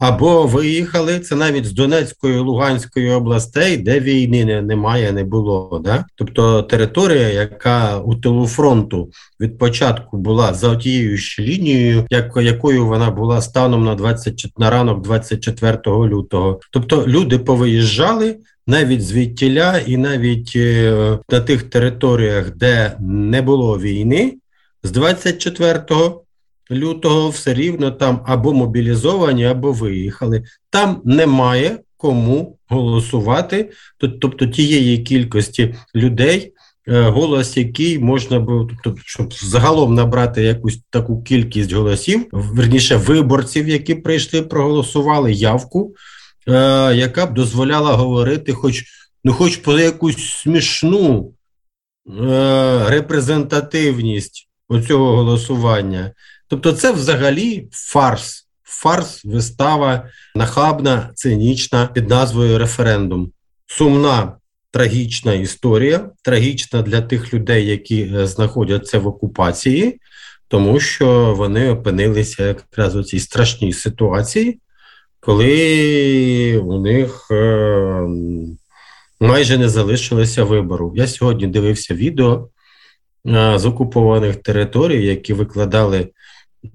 [0.00, 5.80] або виїхали це навіть з Донецької Луганської областей, де війни немає, не було.
[5.84, 6.04] Да?
[6.14, 9.10] Тобто територія, яка у тилу фронту
[9.40, 14.70] від початку була за тією ж лінією, як, якою вона була станом на 20, на
[14.70, 16.60] ранок 24 лютого.
[16.72, 18.36] Тобто люди повиїжджали.
[18.66, 24.34] Навіть звідтіля, і навіть е, на тих територіях, де не було війни,
[24.82, 26.22] з 24-го
[26.70, 30.44] лютого все рівно там або мобілізовані, або виїхали.
[30.70, 33.70] Там немає кому голосувати,
[34.20, 36.52] тобто тієї кількості людей.
[36.88, 43.68] Е, голос, який можна було, тобто, щоб загалом набрати якусь таку кількість голосів, верніше виборців,
[43.68, 45.94] які прийшли, проголосували явку,
[46.48, 46.52] е,
[46.94, 48.84] яка б дозволяла говорити, хоч
[49.24, 51.32] ну, хоч про якусь смішну
[52.20, 56.12] е, репрезентативність оцього голосування.
[56.50, 63.32] Тобто, це взагалі фарс, фарс, вистава нахабна, цинічна під назвою референдум.
[63.66, 64.32] Сумна
[64.70, 70.00] трагічна історія, трагічна для тих людей, які е, знаходяться в окупації,
[70.48, 74.58] тому що вони опинилися якраз у цій страшній ситуації,
[75.20, 78.08] коли у них е,
[79.20, 80.92] майже не залишилося вибору.
[80.96, 82.48] Я сьогодні дивився відео
[83.26, 86.08] е, з окупованих територій, які викладали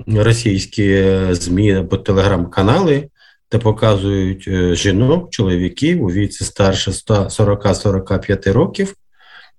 [0.08, 3.10] російські е, ЗМІ або телеграм-канали,
[3.52, 8.96] де показують е, жінок, чоловіків у віці старше 40-45 років,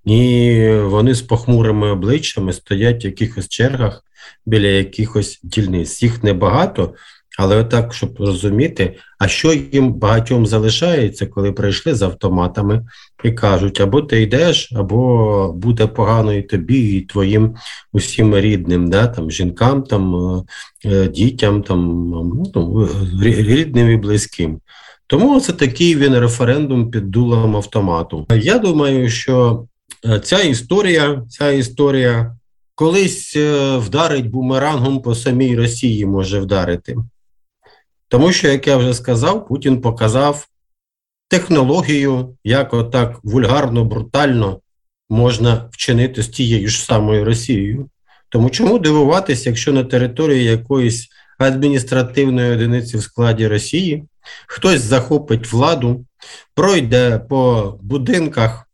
[0.04, 4.04] і вони з похмурими обличчями стоять в якихось чергах
[4.46, 6.02] біля якихось дільниць.
[6.02, 6.94] Їх небагато,
[7.36, 12.86] але отак, щоб розуміти, а що їм багатьом залишається, коли прийшли з автоматами
[13.24, 17.54] і кажуть: або ти йдеш, або буде погано і тобі, і твоїм
[17.92, 20.42] усім рідним, да, там, жінкам, там, е,
[20.84, 22.08] е, дітям, там,
[22.54, 22.88] ну,
[23.22, 24.60] рідним і близьким.
[25.06, 28.26] Тому це такий він референдум під дулом автомату.
[28.30, 29.64] Я думаю, що
[30.06, 32.36] е, ця історія, ця історія
[32.74, 33.36] колись
[33.76, 36.96] вдарить бумерангом по самій Росії може вдарити.
[38.08, 40.48] Тому що, як я вже сказав, Путін показав
[41.28, 44.60] технологію, як отак вульгарно, брутально
[45.10, 47.90] можна вчинити з тією ж самою Росією.
[48.28, 54.04] Тому чому дивуватися, якщо на території якоїсь адміністративної одиниці в складі Росії
[54.46, 56.06] хтось захопить владу,
[56.54, 58.68] пройде по будинках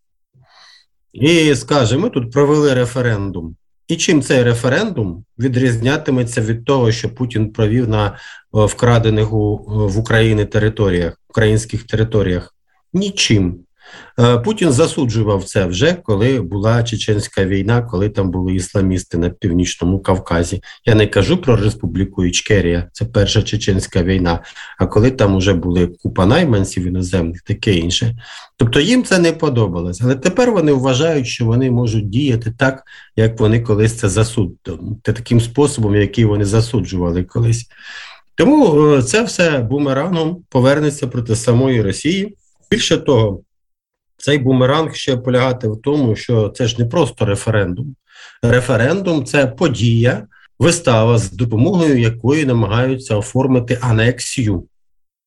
[1.13, 3.57] і скаже: ми тут провели референдум.
[3.89, 8.13] І чим цей референдум відрізнятиметься від того, що Путін провів на е,
[8.51, 12.55] вкрадених у в Україні територіях, українських територіях?
[12.93, 13.59] Нічим.
[14.19, 20.01] Е, Путін засуджував це вже коли була чеченська війна, коли там були ісламісти на північному
[20.01, 20.63] Кавказі.
[20.87, 24.41] Я не кажу про Республіку Ічкерія, це перша чеченська війна.
[24.79, 28.17] А коли там вже були купа найманців іноземних, таке інше.
[28.57, 30.01] Тобто їм це не подобалось.
[30.05, 32.83] Але тепер вони вважають, що вони можуть діяти так,
[33.17, 34.57] як вони колись це засуд,
[35.03, 37.67] таким способом, який вони засуджували колись.
[38.35, 42.37] Тому е, це все бумерангом повернеться проти самої Росії.
[42.71, 43.41] Більше того,
[44.23, 47.97] цей бумеранг ще полягати в тому, що це ж не просто референдум.
[48.43, 50.27] Референдум це подія,
[50.59, 54.67] вистава, з допомогою якої намагаються оформити анексію,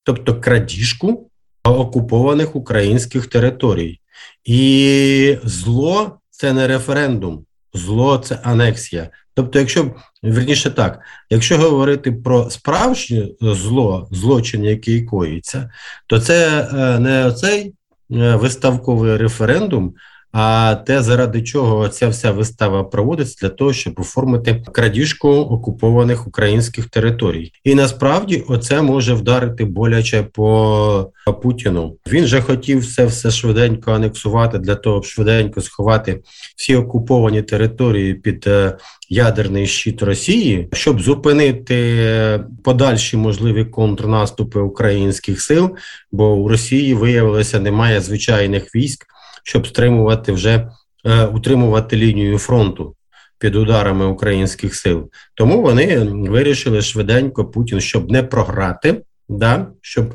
[0.04, 1.30] тобто крадіжку
[1.64, 4.00] окупованих українських територій.
[4.46, 9.10] І зло це не референдум, зло це анексія.
[9.34, 9.92] Тобто, якщо
[10.24, 15.72] верніше так, якщо говорити про справжнє зло, злочин, який коїться,
[16.08, 17.74] то це е, не цей
[18.10, 19.94] виставковий референдум.
[20.38, 26.86] А те, заради чого ця вся вистава проводиться для того, щоб оформити крадіжку окупованих українських
[26.90, 31.98] територій, і насправді оце може вдарити боляче по Путіну.
[32.08, 36.22] Він же хотів це все швиденько анексувати для того, щоб швиденько сховати
[36.56, 38.78] всі окуповані території під е,
[39.10, 45.76] ядерний щит Росії, щоб зупинити подальші можливі контрнаступи українських сил,
[46.12, 49.06] бо у Росії виявилося немає звичайних військ,
[49.44, 50.72] щоб стримувати вже
[51.06, 52.96] е, утримувати лінію фронту
[53.40, 55.10] під ударами українських сил.
[55.34, 60.14] Тому вони вирішили швиденько Путін, щоб не програти, да, щоб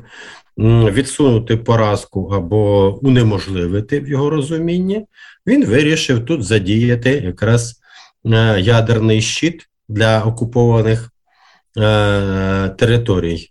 [0.58, 5.06] відсунути поразку або унеможливити в його розумінні.
[5.46, 7.79] Він вирішив тут задіяти якраз
[8.58, 11.10] ядерний щит для окупованих
[11.78, 13.50] е, територій.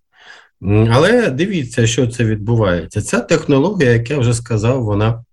[0.91, 3.01] Але дивіться, що це відбувається.
[3.01, 5.23] Ця технологія, як я вже сказав, вона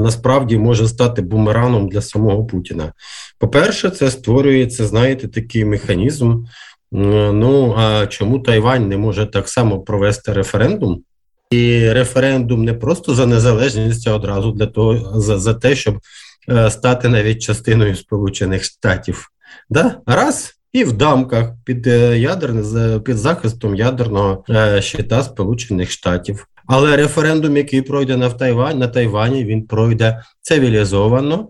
[0.00, 2.92] насправді може стати бумераном для самого Путіна.
[3.38, 6.44] По-перше, це створюється, знаєте, такий механізм.
[6.92, 11.02] Ну а чому Тайвань не може так само провести референдум?
[11.50, 16.29] І референдум не просто за незалежність, а одразу для того, за, за те, щоб Е,
[16.70, 19.26] стати навіть частиною Сполучених Штатів.
[19.70, 20.00] Да?
[20.06, 26.46] Раз і в дамках під е, ядерне під захистом ядерного е, щита Сполучених Штатів.
[26.66, 31.48] Але референдум, який пройде на Тайвань, на Тайвані, він пройде цивілізовано,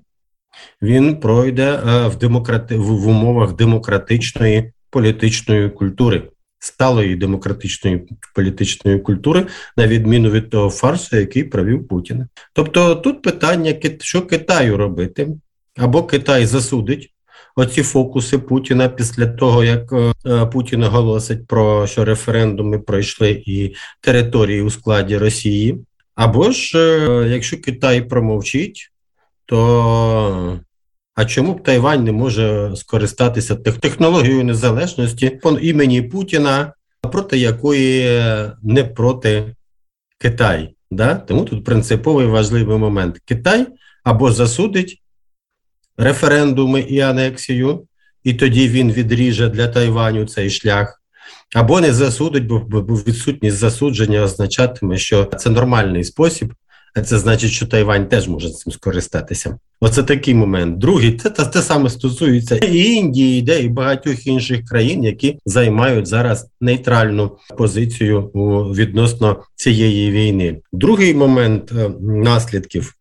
[0.82, 6.22] він пройде в демократи в умовах демократичної політичної культури
[6.60, 9.46] сталої демократичної політичної культури,
[9.76, 12.26] на відміну від того фарсу, який провів Путін.
[12.52, 15.28] Тобто тут питання, що Китаю робити,
[15.76, 17.14] або Китай засудить.
[17.56, 24.62] Оці фокуси Путіна після того, як е, Путін оголосить про що референдуми пройшли і території
[24.62, 25.78] у складі Росії.
[26.14, 28.92] Або ж, е, якщо Китай промовчить,
[29.46, 30.60] то
[31.20, 36.72] а чому б Тайвань не може скористатися технологією незалежності імені Путіна,
[37.12, 38.22] проти якої
[38.62, 39.54] не проти
[40.18, 40.74] Китай?
[40.90, 41.14] Да?
[41.14, 43.66] Тому тут принциповий важливий момент: Китай
[44.04, 45.02] або засудить
[45.96, 47.86] референдуми і анексію,
[48.24, 51.02] і тоді він відріже для Тайваню цей шлях,
[51.54, 56.54] або не засудить, бо відсутність засудження означатиме, що це нормальний спосіб
[57.04, 59.58] це значить, що Тайвань теж може цим скористатися.
[59.80, 60.78] Оце такий момент.
[60.78, 66.06] Другий це те, те саме стосується і Індії, де і багатьох інших країн, які займають
[66.06, 70.60] зараз нейтральну позицію у відносно цієї війни.
[70.72, 72.94] Другий момент е, наслідків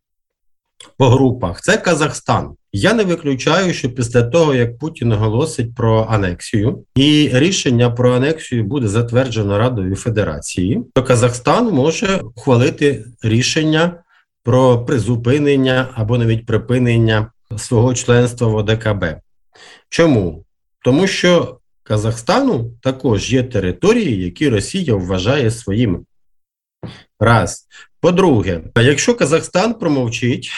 [1.00, 2.54] по групах це Казахстан.
[2.72, 8.64] Я не виключаю, що після того, як Путін оголосить про анексію, і рішення про анексію
[8.64, 14.02] буде затверджено Радою Федерації, то Казахстан може ухвалити рішення
[14.44, 19.04] про призупинення або навіть припинення свого членства в ОДКБ.
[19.88, 20.44] Чому?
[20.84, 25.98] Тому що Казахстану також є території, які Росія вважає своїми.
[27.20, 27.66] Раз.
[28.00, 30.50] По-друге, якщо Казахстан промовчить,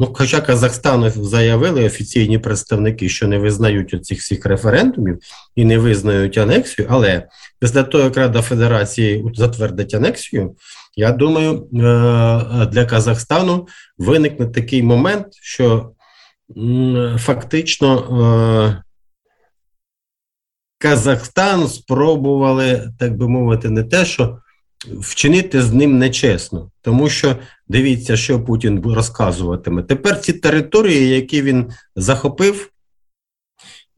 [0.00, 5.18] Ну, хоча Казахстану заявили офіційні представники, що не визнають оцих всіх референдумів
[5.54, 7.28] і не визнають анексію, але
[7.60, 10.56] після того, як Рада Федерації затвердить анексію,
[10.96, 11.66] я думаю, е,
[12.66, 13.68] для Казахстану
[13.98, 15.90] виникне такий момент, що
[17.18, 18.82] фактично е,
[20.78, 24.38] Казахстан спробували, так би мовити, не те, що
[25.00, 27.36] вчинити з ним нечесно, тому що
[27.68, 29.82] дивіться, що Путін розказуватиме.
[29.82, 31.66] Тепер ці території, які він
[31.96, 32.70] захопив,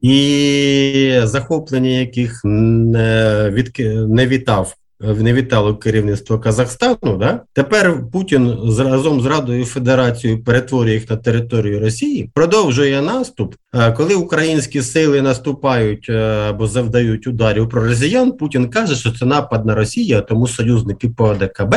[0.01, 3.73] і захоплення яких не, від,
[4.09, 7.17] не вітав не вітало керівництво Казахстану.
[7.19, 7.41] Да?
[7.53, 13.55] Тепер Путін разом з Радою Федерацією перетворює їх на територію Росії, продовжує наступ.
[13.97, 19.65] Коли українські сили наступають е, або завдають ударів про росіян, Путін каже, що це напад
[19.65, 21.75] на Росію, тому союзники по ОДКБ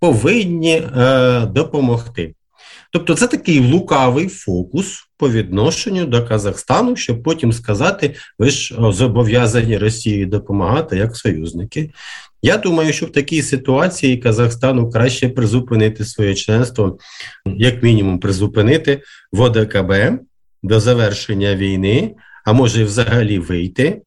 [0.00, 2.34] повинні е, допомогти.
[2.92, 9.78] Тобто, це такий лукавий фокус по відношенню до Казахстану, щоб потім сказати, ви ж зобов'язані
[9.78, 11.90] Росії допомагати як союзники.
[12.42, 16.98] Я думаю, що в такій ситуації Казахстану краще призупинити своє членство,
[17.46, 19.92] як мінімум, призупинити в ОДКБ
[20.62, 24.02] до завершення війни, а може взагалі вийти.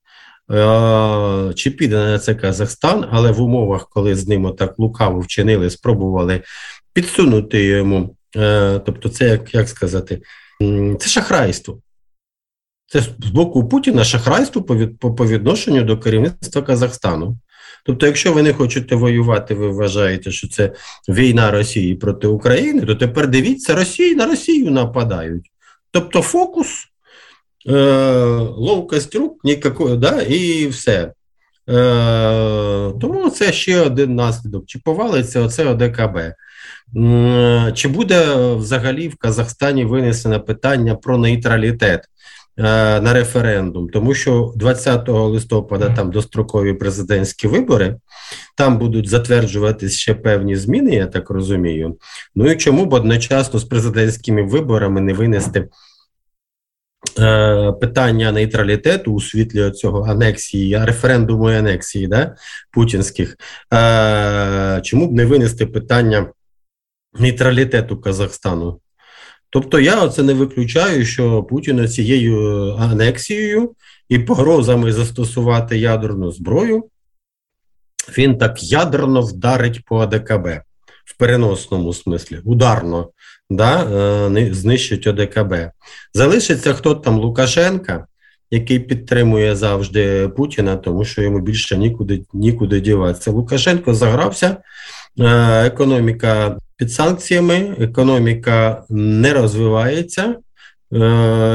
[0.52, 5.70] Е, чи піде на це Казахстан, але в умовах, коли з ним так лукаво вчинили,
[5.70, 6.42] спробували
[6.94, 8.16] підсунути йому,
[8.86, 10.22] тобто, це як як сказати,
[11.00, 11.82] це шахрайство.
[12.88, 17.38] Це з боку Путіна шахрайство по, від, по, по відношенню до керівництва Казахстану.
[17.86, 20.72] Тобто, якщо ви не хочете воювати, ви вважаєте, що це
[21.10, 25.52] війна Росії проти України, то тепер дивіться, Росії на Росію нападають.
[25.92, 26.68] Тобто фокус,
[27.68, 27.74] е,
[28.38, 31.14] ловкость рук, ніякої, да, і все.
[31.70, 34.66] Е, Тому це ще один наслідок.
[34.66, 36.18] Чи повалиться оце ОДКБ?
[37.74, 42.02] Чи буде взагалі в Казахстані винесено питання про нейтралітет?
[43.02, 47.96] на референдум, тому що 20 листопада там дострокові президентські вибори,
[48.58, 51.98] там будуть затверджуватись ще певні зміни, я так розумію.
[52.36, 55.68] Ну і чому б одночасно з президентськими виборами не винести
[57.20, 62.36] Е, питання нейтралітету у світлі цього анексії, референдуму і анексії да,
[62.72, 63.38] путінських,
[63.74, 66.28] е, чому б не винести питання
[67.14, 68.80] нейтралітету Казахстану?
[69.50, 73.76] Тобто я оце не виключаю, що Путін цією анексією
[74.10, 76.90] і погрозами застосувати ядерну зброю,
[78.18, 80.48] він так ядерно вдарить по АДКБ
[81.06, 83.10] в переносному смислі, ударно
[83.50, 83.84] да,
[84.30, 85.54] е, знищить ОДКБ.
[86.14, 88.06] Залишиться хто там Лукашенка,
[88.52, 93.32] який підтримує завжди Путіна, тому що йому більше нікуди нікуди діватися.
[93.32, 94.60] Лукашенко загрався, е,
[95.66, 100.36] економіка під санкціями, економіка не розвивається,
[100.94, 101.00] е,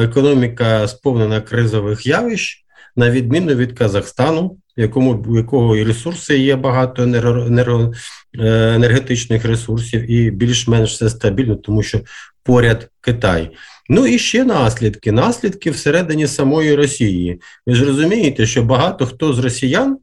[0.02, 2.64] економіка сповнена кризових явищ,
[2.96, 7.92] на відміну від Казахстану якому у якого і ресурси є багато енерго,
[8.38, 12.00] е, енергетичних ресурсів, і більш-менш все стабільно, тому що
[12.42, 13.50] поряд Китай.
[13.88, 15.12] Ну і ще наслідки.
[15.12, 17.40] Наслідки всередині самої Росії.
[17.66, 19.98] Ви ж розумієте, що багато хто з росіян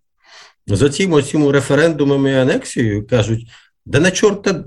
[0.68, 3.47] з оцім оцім референдумами і анексією кажуть,
[3.86, 4.64] да на чорта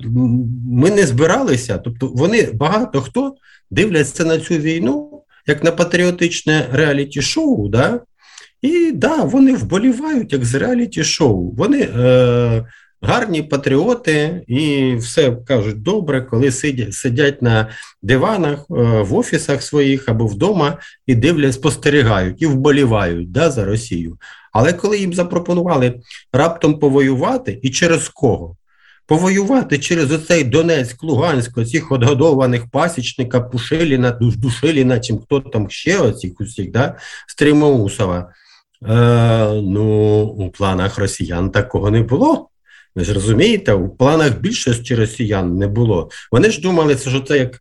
[0.69, 1.79] ми не збиралися.
[1.79, 3.35] Тобто вони багато хто
[3.71, 5.15] дивляться на цю війну
[5.47, 7.69] як на патріотичне реаліті-шоу.
[7.69, 8.01] да?
[8.63, 11.51] І да, вони вболівають як з реаліті-шоу.
[11.51, 12.67] Вони е,
[13.03, 17.69] гарні патріоти і все кажуть добре, коли сидять сидять на
[18.03, 18.65] диванах е,
[19.03, 24.19] в офісах своїх або вдома і дивлять, спостерігають і вболівають да, за Росію.
[24.55, 26.01] Але коли їм запропонували
[26.33, 28.57] раптом повоювати, і через кого?
[29.07, 36.41] Повоювати через оцей Донецьк, Луганськ, оцих одгодованих пасічника, Пушиліна, Душиліна, чим хто там ще оцих
[36.41, 36.97] усіх, да,
[37.29, 38.33] Стрімоусова.
[38.89, 42.49] Е, Ну, у планах росіян такого не було.
[42.97, 46.09] Ви ж розумієте, у планах більшості росіян не було.
[46.33, 47.61] Вони ж думали, що це як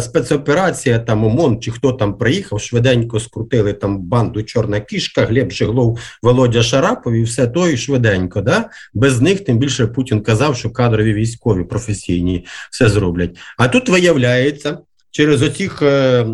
[0.00, 5.98] спецоперація, там ОМОН чи хто там приїхав, швиденько скрутили там банду Чорна кішка, Глеб Жиглов,
[6.22, 8.40] Володя Шарапов і все то і швиденько.
[8.40, 8.70] Да?
[8.94, 13.36] Без них, тим більше Путін казав, що кадрові військові професійні все зроблять.
[13.58, 14.78] А тут виявляється,
[15.10, 16.26] через оцих е,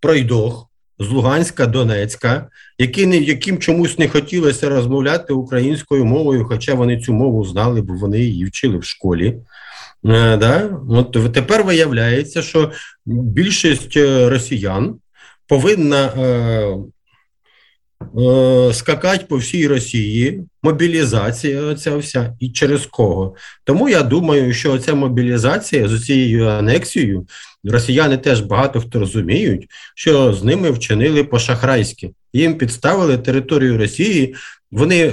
[0.00, 0.66] пройдох
[0.98, 7.12] з Луганська, Донецька, які не яким чомусь не хотілося розмовляти українською мовою, хоча вони цю
[7.12, 9.36] мову знали, бо вони її вчили в школі.
[10.04, 10.70] Е, да?
[10.88, 12.72] От Тепер виявляється, що
[13.06, 14.94] більшість е, росіян
[15.46, 16.22] повинна е,
[18.20, 23.34] е, скакати по всій Росії, мобілізація оця вся, і через кого.
[23.64, 27.26] Тому я думаю, що ця мобілізація з цією анексією
[27.64, 32.10] росіяни теж багато хто розуміють, що з ними вчинили по-шахрайськи.
[32.32, 34.34] Їм підставили територію Росії.
[34.70, 35.12] Вони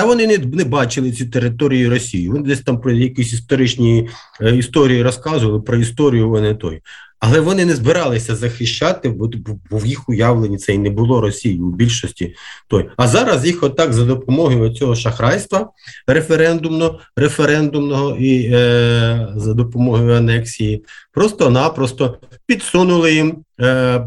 [0.00, 2.28] та вони не не бачили цю територію Росії.
[2.28, 4.08] Вони десь там про якісь історичні
[4.40, 6.80] е, історії розказували про історію вони той.
[7.18, 9.30] Але вони не збиралися захищати, бо,
[9.70, 12.34] бо в їх уявленні це і не було Росії у більшості
[12.68, 12.88] той.
[12.96, 15.70] А зараз їх отак за допомогою цього шахрайства
[16.06, 23.44] референдумно, референдумного і е, за допомогою анексії, просто-напросто підсунули їм.
[23.60, 24.06] Е,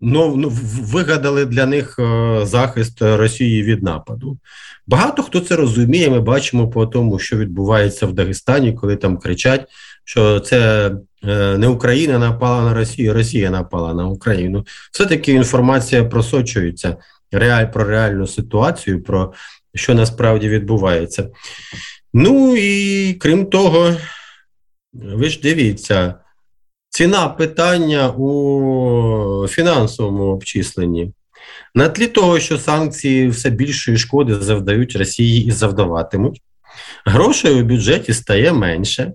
[0.00, 0.48] Ну, ну
[0.82, 4.38] вигадали для них е, захист Росії від нападу.
[4.86, 6.10] Багато хто це розуміє.
[6.10, 9.68] Ми бачимо по тому, що відбувається в Дагестані, коли там кричать,
[10.04, 10.90] що це
[11.24, 14.66] е, не Україна напала на Росію, Росія напала на Україну.
[14.92, 16.96] Все таки інформація просочується
[17.32, 19.32] реаль про реальну ситуацію, про
[19.74, 21.28] що насправді відбувається.
[22.14, 23.96] Ну і крім того,
[24.92, 26.14] ви ж дивіться.
[26.90, 31.12] Ціна питання у фінансовому обчисленні.
[31.74, 36.42] На тлі того, що санкції все більшої шкоди завдають Росії і завдаватимуть,
[37.06, 39.12] грошей у бюджеті стає менше,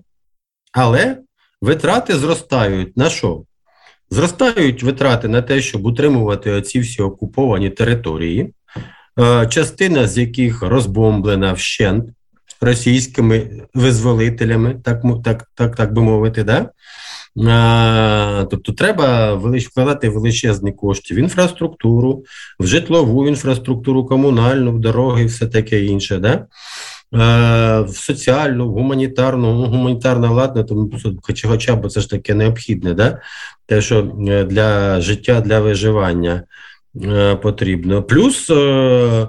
[0.71, 1.17] але
[1.61, 3.43] витрати зростають на що?
[4.09, 8.53] Зростають витрати на те, щоб утримувати оці всі окуповані території,
[9.19, 12.09] е, частина з яких розбомблена вщент
[12.61, 16.43] російськими визволителями, так так, так, так би мовити.
[16.43, 16.69] да?
[18.49, 22.23] Тобто треба вкладати величезні кошти в інфраструктуру,
[22.59, 26.17] в житлову інфраструктуру, комунальну, в дороги, все таке інше.
[26.17, 26.47] Да?
[27.81, 32.93] В соціальну, в гуманітарну, ну, гуманітарна ладна, тому хоча, хоча б це ж таке необхідне,
[32.93, 33.19] да?
[33.65, 36.43] те, що е, для життя, для виживання
[37.03, 38.03] е, потрібно.
[38.03, 39.27] Плюс е,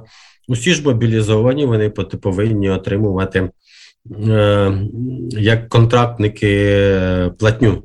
[0.49, 3.51] усі ж мобілізовані, вони повинні отримувати
[5.31, 6.81] як контрактники
[7.39, 7.83] платню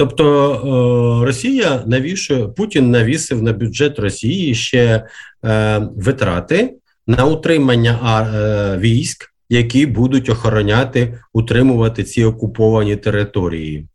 [0.00, 5.06] Тобто Росія навішує Путін навісив на бюджет Росії ще
[5.44, 6.74] е, витрати
[7.06, 13.86] на утримання е, військ, які будуть охороняти утримувати ці окуповані території.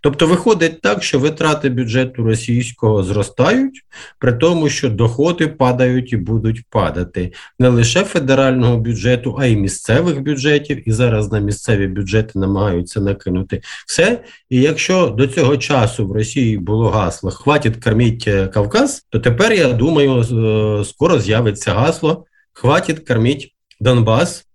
[0.00, 3.82] Тобто виходить так, що витрати бюджету російського зростають,
[4.18, 10.20] при тому, що доходи падають і будуть падати не лише федерального бюджету, а й місцевих
[10.20, 10.88] бюджетів.
[10.88, 14.24] І зараз на місцеві бюджети намагаються накинути все.
[14.50, 19.52] І якщо до цього часу в Росії було гасло Хватить корміть е, Кавказ, то тепер
[19.52, 24.46] я думаю, е, скоро з'явиться гасло Хватить корміть Донбас.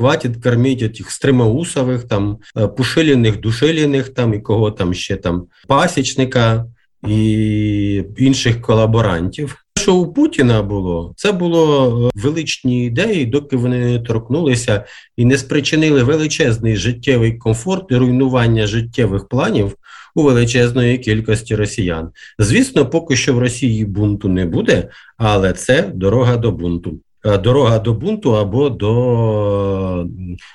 [0.00, 6.66] Хватить кормити тих стримоусових, там е, пушиліних, душиліних, там і кого там ще там пасічника
[7.08, 9.64] і інших колаборантів.
[9.78, 14.84] Що у Путіна було, це було е, величні ідеї, доки вони не торкнулися
[15.16, 19.76] і не спричинили величезний життєвий комфорт і руйнування життєвих планів
[20.14, 22.10] у величезної кількості росіян.
[22.38, 26.98] Звісно, поки що в Росії бунту не буде, але це дорога до бунту.
[27.24, 30.06] Е, дорога до бунту або до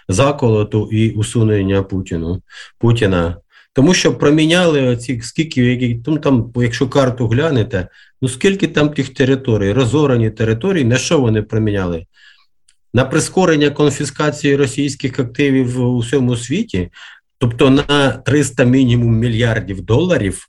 [0.10, 2.42] заколоту і усунення Путіну
[2.80, 3.38] Путіна.
[3.74, 7.88] Тому що проміняли оці скільки, які ну, там, якщо карту глянете,
[8.22, 12.06] ну скільки там тих територій, розорані території, на що вони проміняли?
[12.94, 16.90] На прискорення конфіскації російських активів у всьому світі,
[17.38, 20.48] тобто на 300 мінімум мільярдів доларів,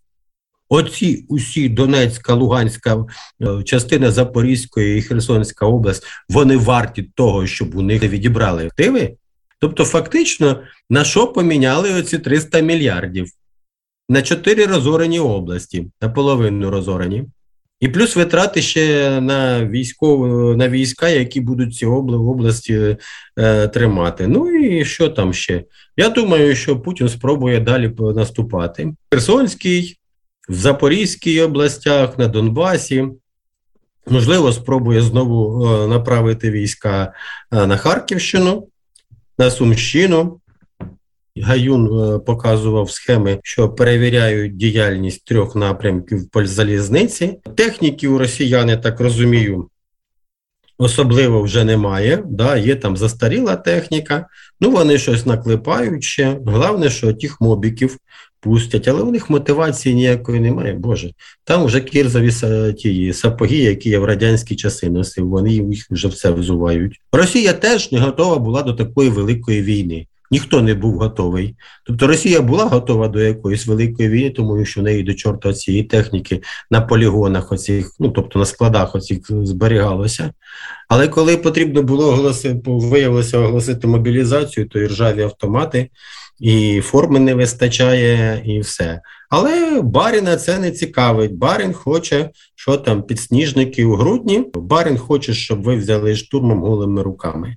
[0.68, 3.04] Оці усі Донецька, Луганська
[3.42, 9.14] е, частина Запорізької і Херсонська область, вони варті того, щоб у них відібрали активи.
[9.60, 10.60] Тобто, фактично,
[10.90, 13.26] на що поміняли оці 300 мільярдів?
[14.08, 17.24] На чотири розорені області, наполовину розорені.
[17.80, 22.96] І плюс витрати ще на військову на війська, які будуть ці області
[23.38, 24.26] е, тримати.
[24.26, 25.64] Ну і що там ще?
[25.96, 28.92] Я думаю, що Путін спробує далі наступати.
[29.12, 29.98] Херсонський
[30.48, 33.08] в Запорізькій областях, на Донбасі.
[34.10, 37.12] Можливо, спробує знову е, направити війська
[37.52, 38.68] е, на Харківщину,
[39.38, 40.40] на Сумщину.
[41.42, 47.38] Гаюн е, показував схеми, що перевіряють діяльність трьох напрямків залізниці.
[47.54, 49.68] Техніки у росіян, я так розумію,
[50.78, 52.22] особливо вже немає.
[52.26, 54.26] Да, Є там застаріла техніка,
[54.60, 56.38] ну вони щось наклепають ще.
[56.46, 57.98] Головне, що тих мобіків
[58.40, 60.74] пустять, але у них мотивації ніякої немає.
[60.74, 61.10] Боже,
[61.44, 62.32] там вже кірзові
[62.72, 67.00] ті сапоги, які я в радянські часи носив, вони їх вже все взувають.
[67.12, 70.06] Росія теж не готова була до такої великої війни.
[70.30, 71.54] Ніхто не був готовий.
[71.84, 75.84] Тобто Росія була готова до якоїсь великої війни, тому що в неї до чорта цієї
[75.84, 80.32] техніки на полігонах, оцих, ну тобто на складах оцих зберігалося.
[80.88, 85.90] Але коли потрібно було оголосити, виявилося оголосити мобілізацію, то і ржаві автомати
[86.38, 89.00] і форми не вистачає, і все.
[89.30, 91.34] Але Баріна це не цікавить.
[91.34, 94.44] Барін хоче, що там підсніжники у грудні.
[94.54, 97.56] Барін хоче, щоб ви взяли штурмом голими руками.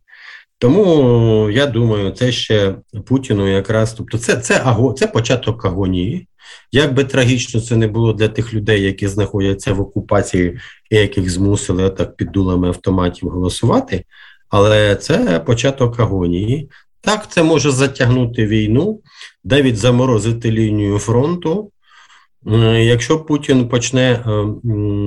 [0.58, 2.76] Тому я думаю, це ще
[3.06, 3.94] Путіну якраз.
[3.94, 6.28] Тобто, це це, аго, це початок агонії.
[6.72, 10.60] Як би трагічно це не було для тих людей, які знаходяться в окупації
[10.90, 14.04] і яких змусили так під дулами автоматів голосувати,
[14.50, 16.70] але це початок агонії.
[17.02, 19.02] Так, це може затягнути війну,
[19.44, 21.72] навіть заморозити лінію фронту.
[22.78, 24.46] Якщо Путін почне е,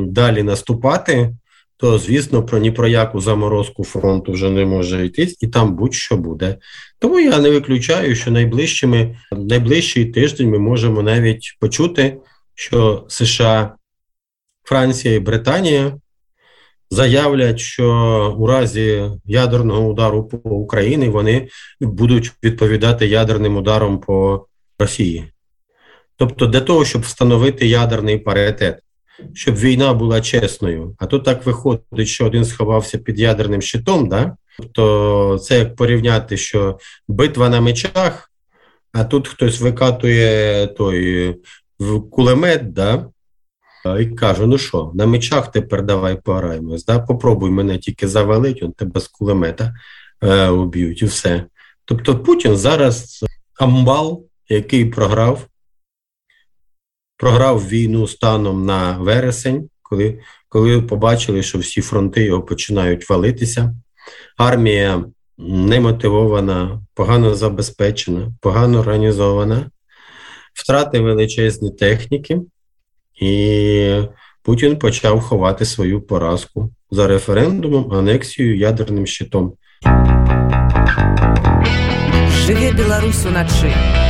[0.07, 1.35] далі наступати,
[1.77, 6.17] то звісно про ні про яку заморозку фронту вже не може йтись, і там будь-що
[6.17, 6.57] буде.
[6.99, 12.19] Тому я не виключаю, що найближчими найближчий тиждень ми можемо навіть почути,
[12.55, 13.75] що США,
[14.65, 15.99] Франція і Британія
[16.93, 17.87] заявлять, що
[18.39, 21.49] у разі ядерного удару по Україні вони
[21.81, 24.47] будуть відповідати ядерним ударом по
[24.79, 25.25] Росії.
[26.17, 28.79] Тобто, для того, щоб встановити ядерний паритет,
[29.35, 30.97] щоб війна була чесною.
[30.99, 34.37] А тут так виходить, що один сховався під ядерним щитом, да?
[34.59, 36.79] тобто це як порівняти, що
[37.09, 38.31] битва на мечах,
[38.93, 41.35] а тут хтось викатує той
[42.11, 43.07] кулемет, да?
[43.85, 46.85] І кажу: ну що, на мечах тепер давай пограємось.
[46.85, 46.99] Да?
[46.99, 49.75] Попробуй мене тільки завалить, он тебе з кулемета
[50.23, 51.45] е, уб'ють і все.
[51.85, 53.25] Тобто Путін зараз
[53.59, 55.47] амбал, який програв,
[57.17, 60.19] програв війну станом на вересень, коли
[60.49, 63.75] коли побачили, що всі фронти його починають валитися.
[64.37, 65.05] Армія
[65.39, 69.71] немотивована, погано забезпечена, погано організована,
[70.55, 72.41] втрати величезні техніки.
[73.23, 74.03] І
[74.43, 79.53] Путін почав ховати свою поразку за референдумом, анексією ядерним щитом.
[82.47, 84.02] Живе Білорусь уночі.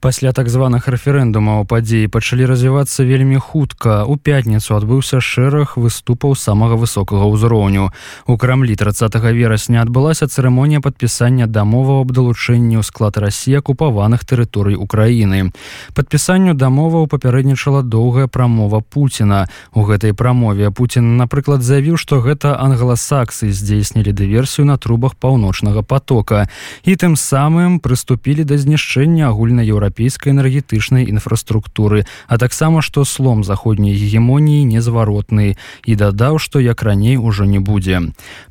[0.00, 4.04] Пасля так званых рэферэндумаў падзеі пачалі развівацца вельмі хутка.
[4.04, 7.90] У пятніцу адбыўся шэраг выступаў самага высокага ўзроўню.
[8.26, 14.76] У крамлі 30 верасня адбылася цырымонія падпісання дамоваў аб далучэнні ў склад рассі акупаваных тэрыторый
[14.76, 15.52] украіны.
[15.94, 19.48] Падпісанню дамоваў папярэднічала доўгая прамова Пуціна.
[19.74, 26.48] У гэтай прамове Пуін напрыклад заявіў што гэта англасаксы здзейснілі дыверсію на трубах паўночнага потока
[26.84, 29.32] і тым самым прыступілі да знішчэння
[29.85, 35.55] агульнаеўрапейскай энергетычнай інфраструктуры а таксама што слом заходняй гегемоніі незваротны
[35.85, 38.01] і дадаў што як раней ужо не будзе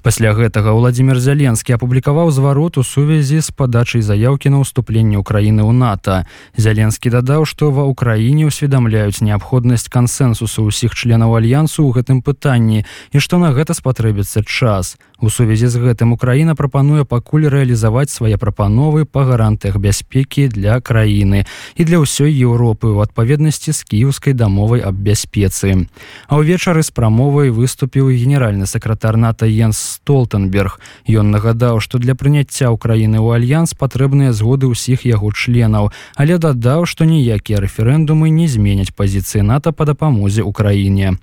[0.02, 5.72] пасля гэтага владимир зяленскі апублікаваў зварот у сувязі з падачай заяўкі на ўступленне ўкраіны ў
[5.72, 6.24] нато
[6.56, 13.18] зяленскі дадаў што ва ўкраіне ўсведамляюць неабходнасць кансенсусу ўсіх членаў альянсу ў гэтым пытанні і
[13.18, 19.07] што на гэта спатрэбіцца час У сувязі з гэтым украіна прапануе пакуль рэалізаваць свае прапановы
[19.07, 21.47] па гарантыях бяспекі для краіны
[21.79, 25.87] і для ўсёй Еўропы ў адпаведнасці з кіеўскай дамовай аб бяспецы.
[26.27, 30.83] А ўвечары з прамовай выступіў генеральны сакратар нато Янс Столтенберг.
[31.07, 36.83] Ён нагадаў, што для прыняцця ўкраіны ў альянс патрэбныя згоды ўсіх яго членаў, але дадаў,
[36.83, 41.15] што ніякія рэферэндумы не зменяць пазіцыі НАТО па дапамозе ўкраіне.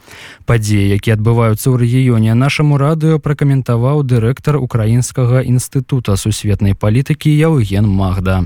[0.49, 8.46] Падзеі, якія адбываюцца ў рэгіёне нашаму радыё пракаментаваў дырэктар украінскага інстытута сусветнай палітыкі Яўген Магда.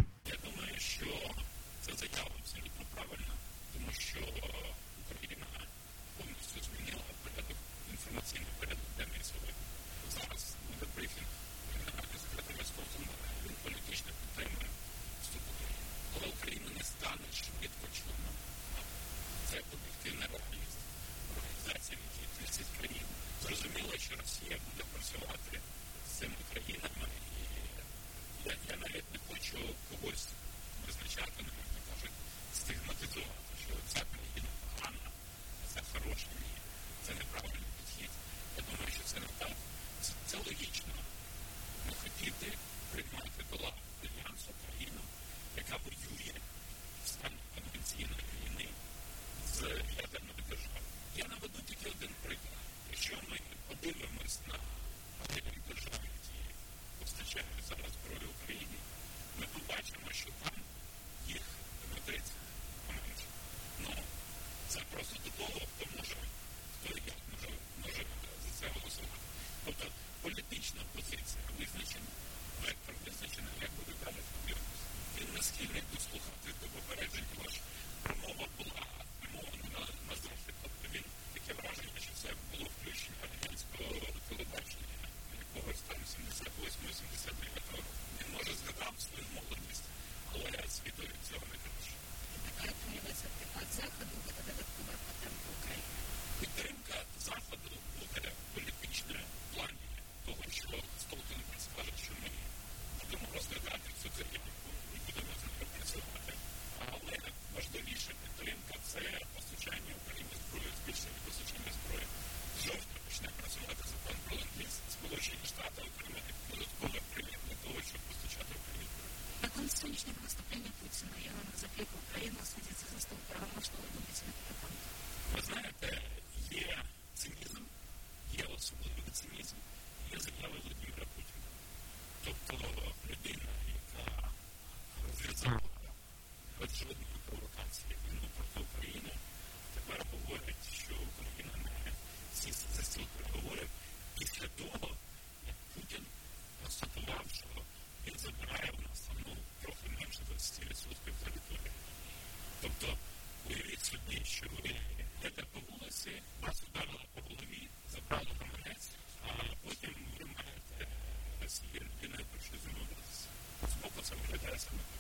[164.56, 164.95] guys.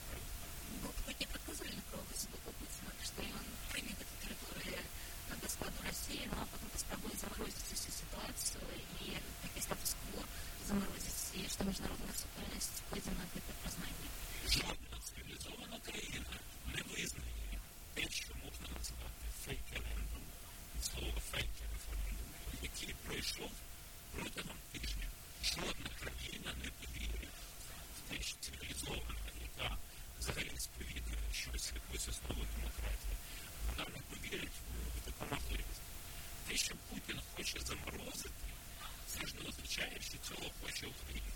[39.76, 41.32] означає, що цього хоче Україна.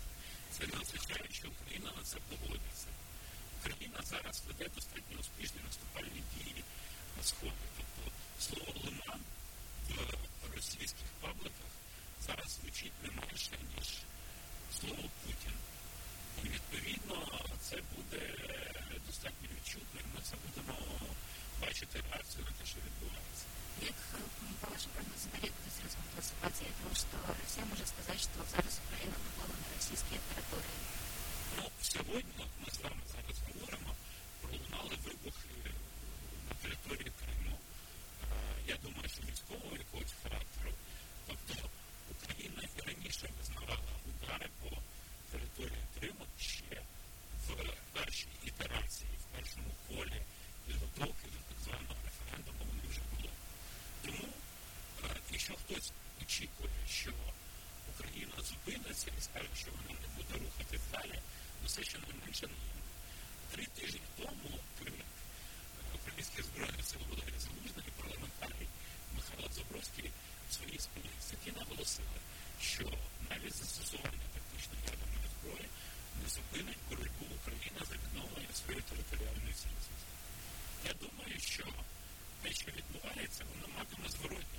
[0.51, 2.87] Це не означає, що Україна на це погодиться.
[3.59, 6.63] Україна зараз веде достатньо успішні наступальні дії
[7.17, 7.65] на Сході.
[7.77, 9.21] Тобто слово лиман
[9.89, 11.71] в російських пабликах
[12.27, 13.87] зараз звучить не менше, ніж
[14.79, 15.55] слово Путін.
[16.43, 18.21] І відповідно це буде
[19.07, 20.05] достатньо відчутним.
[20.15, 20.77] Ми це будемо
[21.61, 23.45] Бачите, реакцію на то, что відбувається.
[23.91, 23.97] Як
[24.61, 29.17] по вашим прогнозам, як буде зараз класификация того, что Россия может сказать, что зараз Україна
[29.25, 30.79] попала на российские території.
[31.57, 33.91] Ну, сьогодні ми з вами зараз говоримо
[34.41, 35.49] пролунали вибухи
[36.47, 37.55] на території Криму.
[38.73, 40.71] Я думаю, що військового якогось характеру.
[41.27, 41.53] Тобто
[42.15, 44.69] Україна і раніше визнавала удари по
[59.01, 61.17] сили скажуть, що вона не буде рухати далі,
[61.61, 62.47] ну все ще не менше.
[63.51, 65.11] Три тижні тому керівник
[65.95, 68.67] Українських збройних сил Володимир і парламентарій
[69.15, 70.11] Михайло Забровський
[70.49, 72.17] в своїй спільній статті наголосили,
[72.73, 72.85] що
[73.29, 75.67] навіть застосування тактичної ядерної зброї
[76.21, 80.11] не зупинить боротьбу України за відновлення своєї територіальної цілісності.
[80.91, 81.65] Я думаю, що
[82.41, 84.50] те, що відбувається, воно матиме зворотні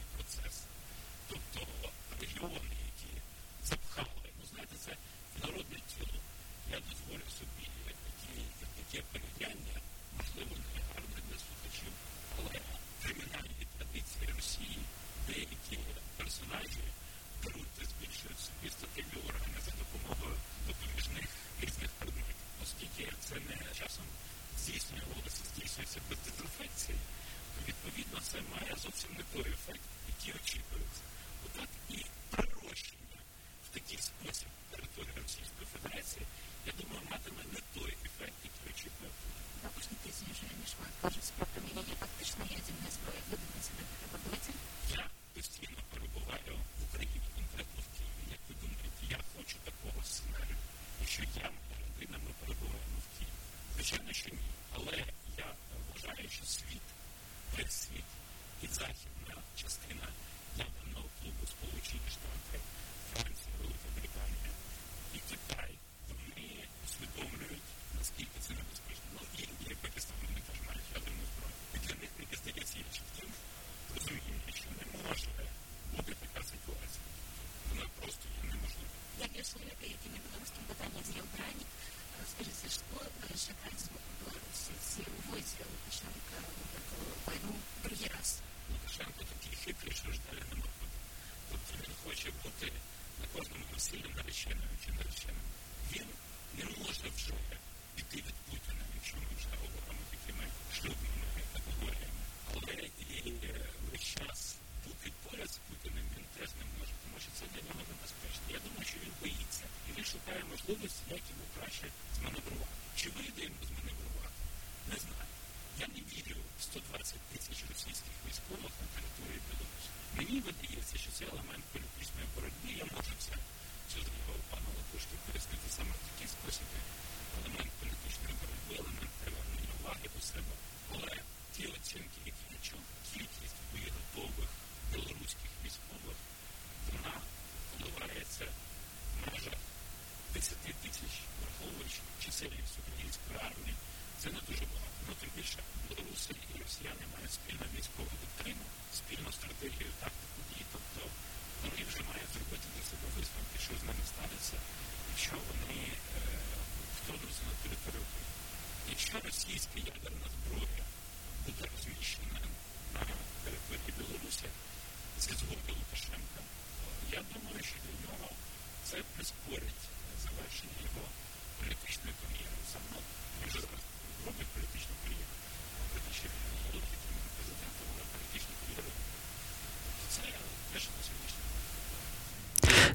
[110.74, 111.01] think it's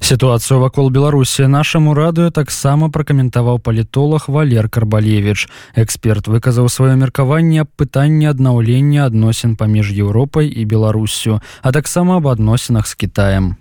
[0.08, 5.52] Сітуацыю вакол Беларусі нашаму радыё таксама пракаментаваў палітолог Валер Карбалевіч.
[5.76, 12.32] Эксперт выказаў сваё меркаванне аб пытанні аднаўлення адносін паміж Еўропай і Беларусю, а таксама аб
[12.32, 13.60] адносінах з Китаем.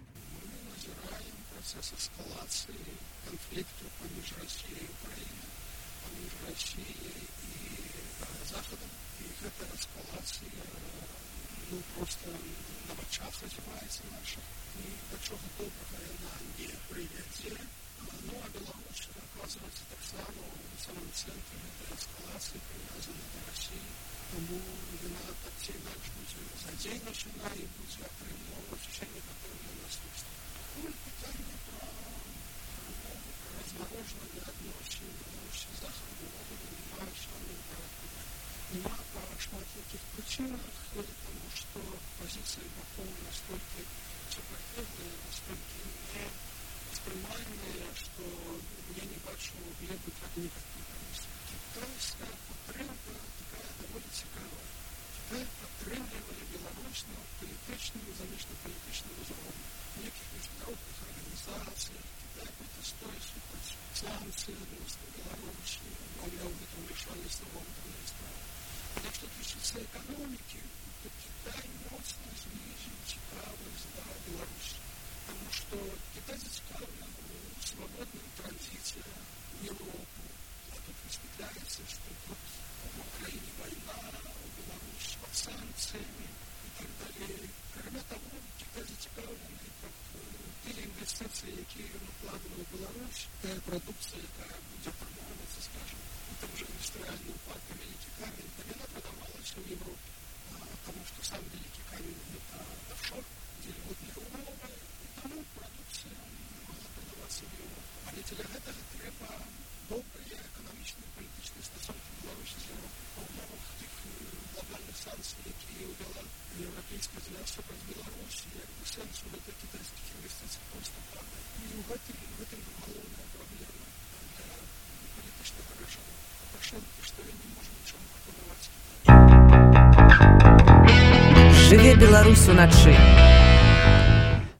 [131.97, 132.97] білорусь уночі.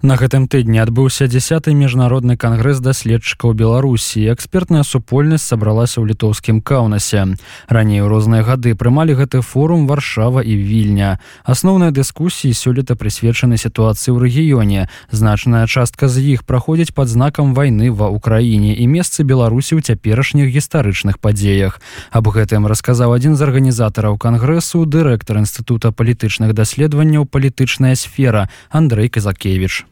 [0.07, 4.23] На гэтым тыдні адбыўся 10 міжнародны кангрэс даследчыкаў Беларусі.
[4.31, 7.35] Экспертная супольнасць сабралася ў літоўскім каўнасе.
[7.67, 11.19] Раней у розныя гады прымалі гэты форум варшава і вільня.
[11.43, 14.87] Асноўныя дыскусіі сёлета прысвечаны сітуацыі ў рэгіёне.
[15.11, 20.47] Значная частка з іх праходзіць пад знакам вайны ва ўкраіне і месцы Беларусі ў цяперашніх
[20.55, 21.83] гістарычных падзеях.
[22.15, 29.83] Аб гэтым расказаў адзін з арганізатараў кангрэсу дырэктар інстытута палітычных даследаванняў палітычная сфера Андрей Казакевич.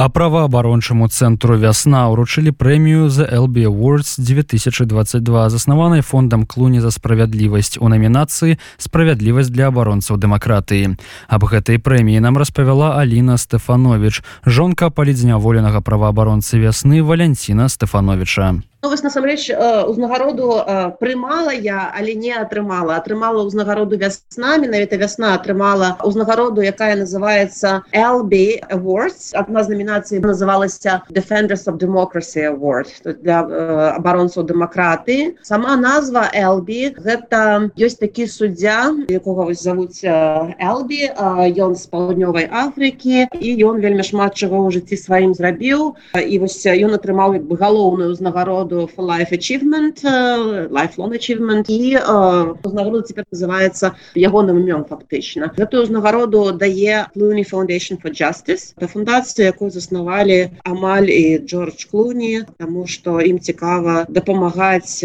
[0.00, 5.20] А праваабарончаму цэнтру вясна ўручылі прэмію за LB Awards 2022
[5.52, 10.96] заснаванай фондам клуні за справядлівасць у намінацыі справядлівасць для абаронцаў дэмакратыі.
[11.28, 18.64] Аб гэтай прэміі нам распавяла Аліна Стэфанович, жонка палідзняволенага праваабаронцы вясны Валянціна Стэфановича.
[18.82, 19.50] Ну, вось насамрэч
[19.92, 20.64] узнагароду
[21.00, 22.96] прымала я але не атрымала.
[22.96, 31.04] Атрымала ўзнагароду вясна менавіта вясна атрымала ўзнагароду якая называется LB Awards адна з намінацый называлася
[31.12, 33.44] Defenders of Democracy Award для
[34.00, 35.36] абаронцаў дэмакраты.
[35.44, 41.12] Сама назва LB гэта ёсць такі суддзя якога вось завуць LB
[41.52, 46.00] ён з паўднёвай Афрыкі і ён вельмі шмат чаго ў жыцці сваім зрабіў.
[46.16, 50.02] І вось ён атрымаў як бы галоўную ўзнагароду награду for life achievement
[50.70, 51.68] lifelong achievement.
[51.68, 51.98] І
[52.64, 58.74] узнагарода цяпер называется ягоным імём фактычна гэтую ўзнагароду дае Clooney Foundation for Justice.
[58.78, 65.04] Да фундацыю якую заснавалі амаль і Джордж Клуні тому что ім цікава дапамагаць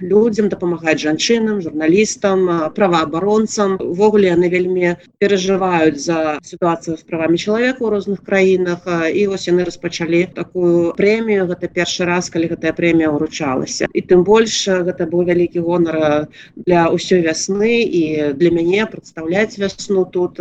[0.00, 7.90] людзям дапамагаць жанчынам журналістам праваабаронцам увогуле яны вельмі перажываюць за сітуацыю з правамі чалавека ў
[7.90, 13.08] розных краінах і вось яны распачалі такую прэмію гэта першы раз калі гэтая прэмія прэмія
[13.08, 16.28] ўручалася і тым больш гэта быў вялікі гонар
[16.68, 20.36] для ўсёй вясны і для мяне прадстаўляць вясну тут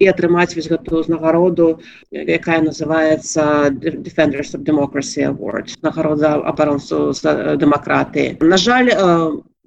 [0.00, 3.68] і атрымаць вось гэтую ўзнагароду якая называется
[4.08, 7.12] defenders of democracy award нагарода абаронцу
[7.60, 8.88] дэмакратыі на жаль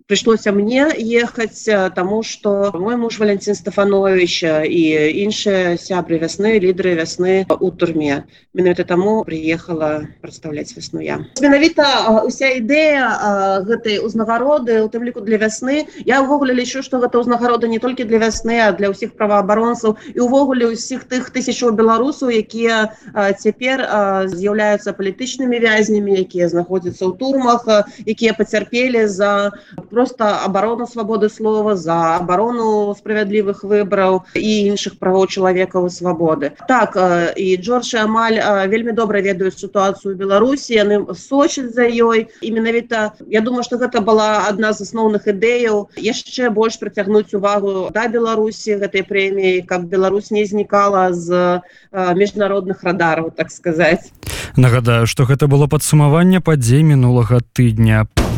[0.06, 4.84] у пришлося мне ехаць тому что мой муж валентин стефанович і
[5.26, 8.24] іншыя сябры вясны лідары вясны у турме.
[8.53, 11.26] Менавіта таму приехала прадстаўляць вясну я.
[11.41, 17.26] Менавіта уся ідэя гэтай узнагароды у тым ліку для вясны я ўвогуле лічу что гэта
[17.26, 22.30] ўзнагарода не толькі для вясны а для ўсіх праваабаронцаў і увогуле ўсіх тых тысячаў беларусаў
[22.30, 22.93] якія
[23.41, 23.82] цяпер
[24.30, 27.66] з'яўляюцца палітычнымі вязнямі якія знаходзяцца ў турмах
[28.06, 29.49] якія пацярпелі за
[29.96, 37.00] просто абарону свабоды слова за абарону справядлівых выбраў і іншых правоў чалавекаў свабоды так
[37.39, 38.36] і Джордж амаль
[38.68, 42.28] вельмі добра ведаюць сітуацыю беларусі яны сочаць за ёй.
[42.41, 47.88] І менавіта я думаю что гэта была адна з асноўных ідэяў яшчэ больш прыцягнуць увагу
[47.96, 51.64] да беларусі гэтай прэміі каб Беларусь не знікала з
[51.96, 54.12] міжнародных радараў так сказаць
[54.60, 58.04] нагадаю что гэта было падсумаванне падзей мінулага тыдня.
[58.12, 58.35] по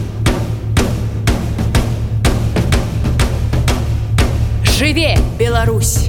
[4.78, 6.08] Жыве, Беларусь!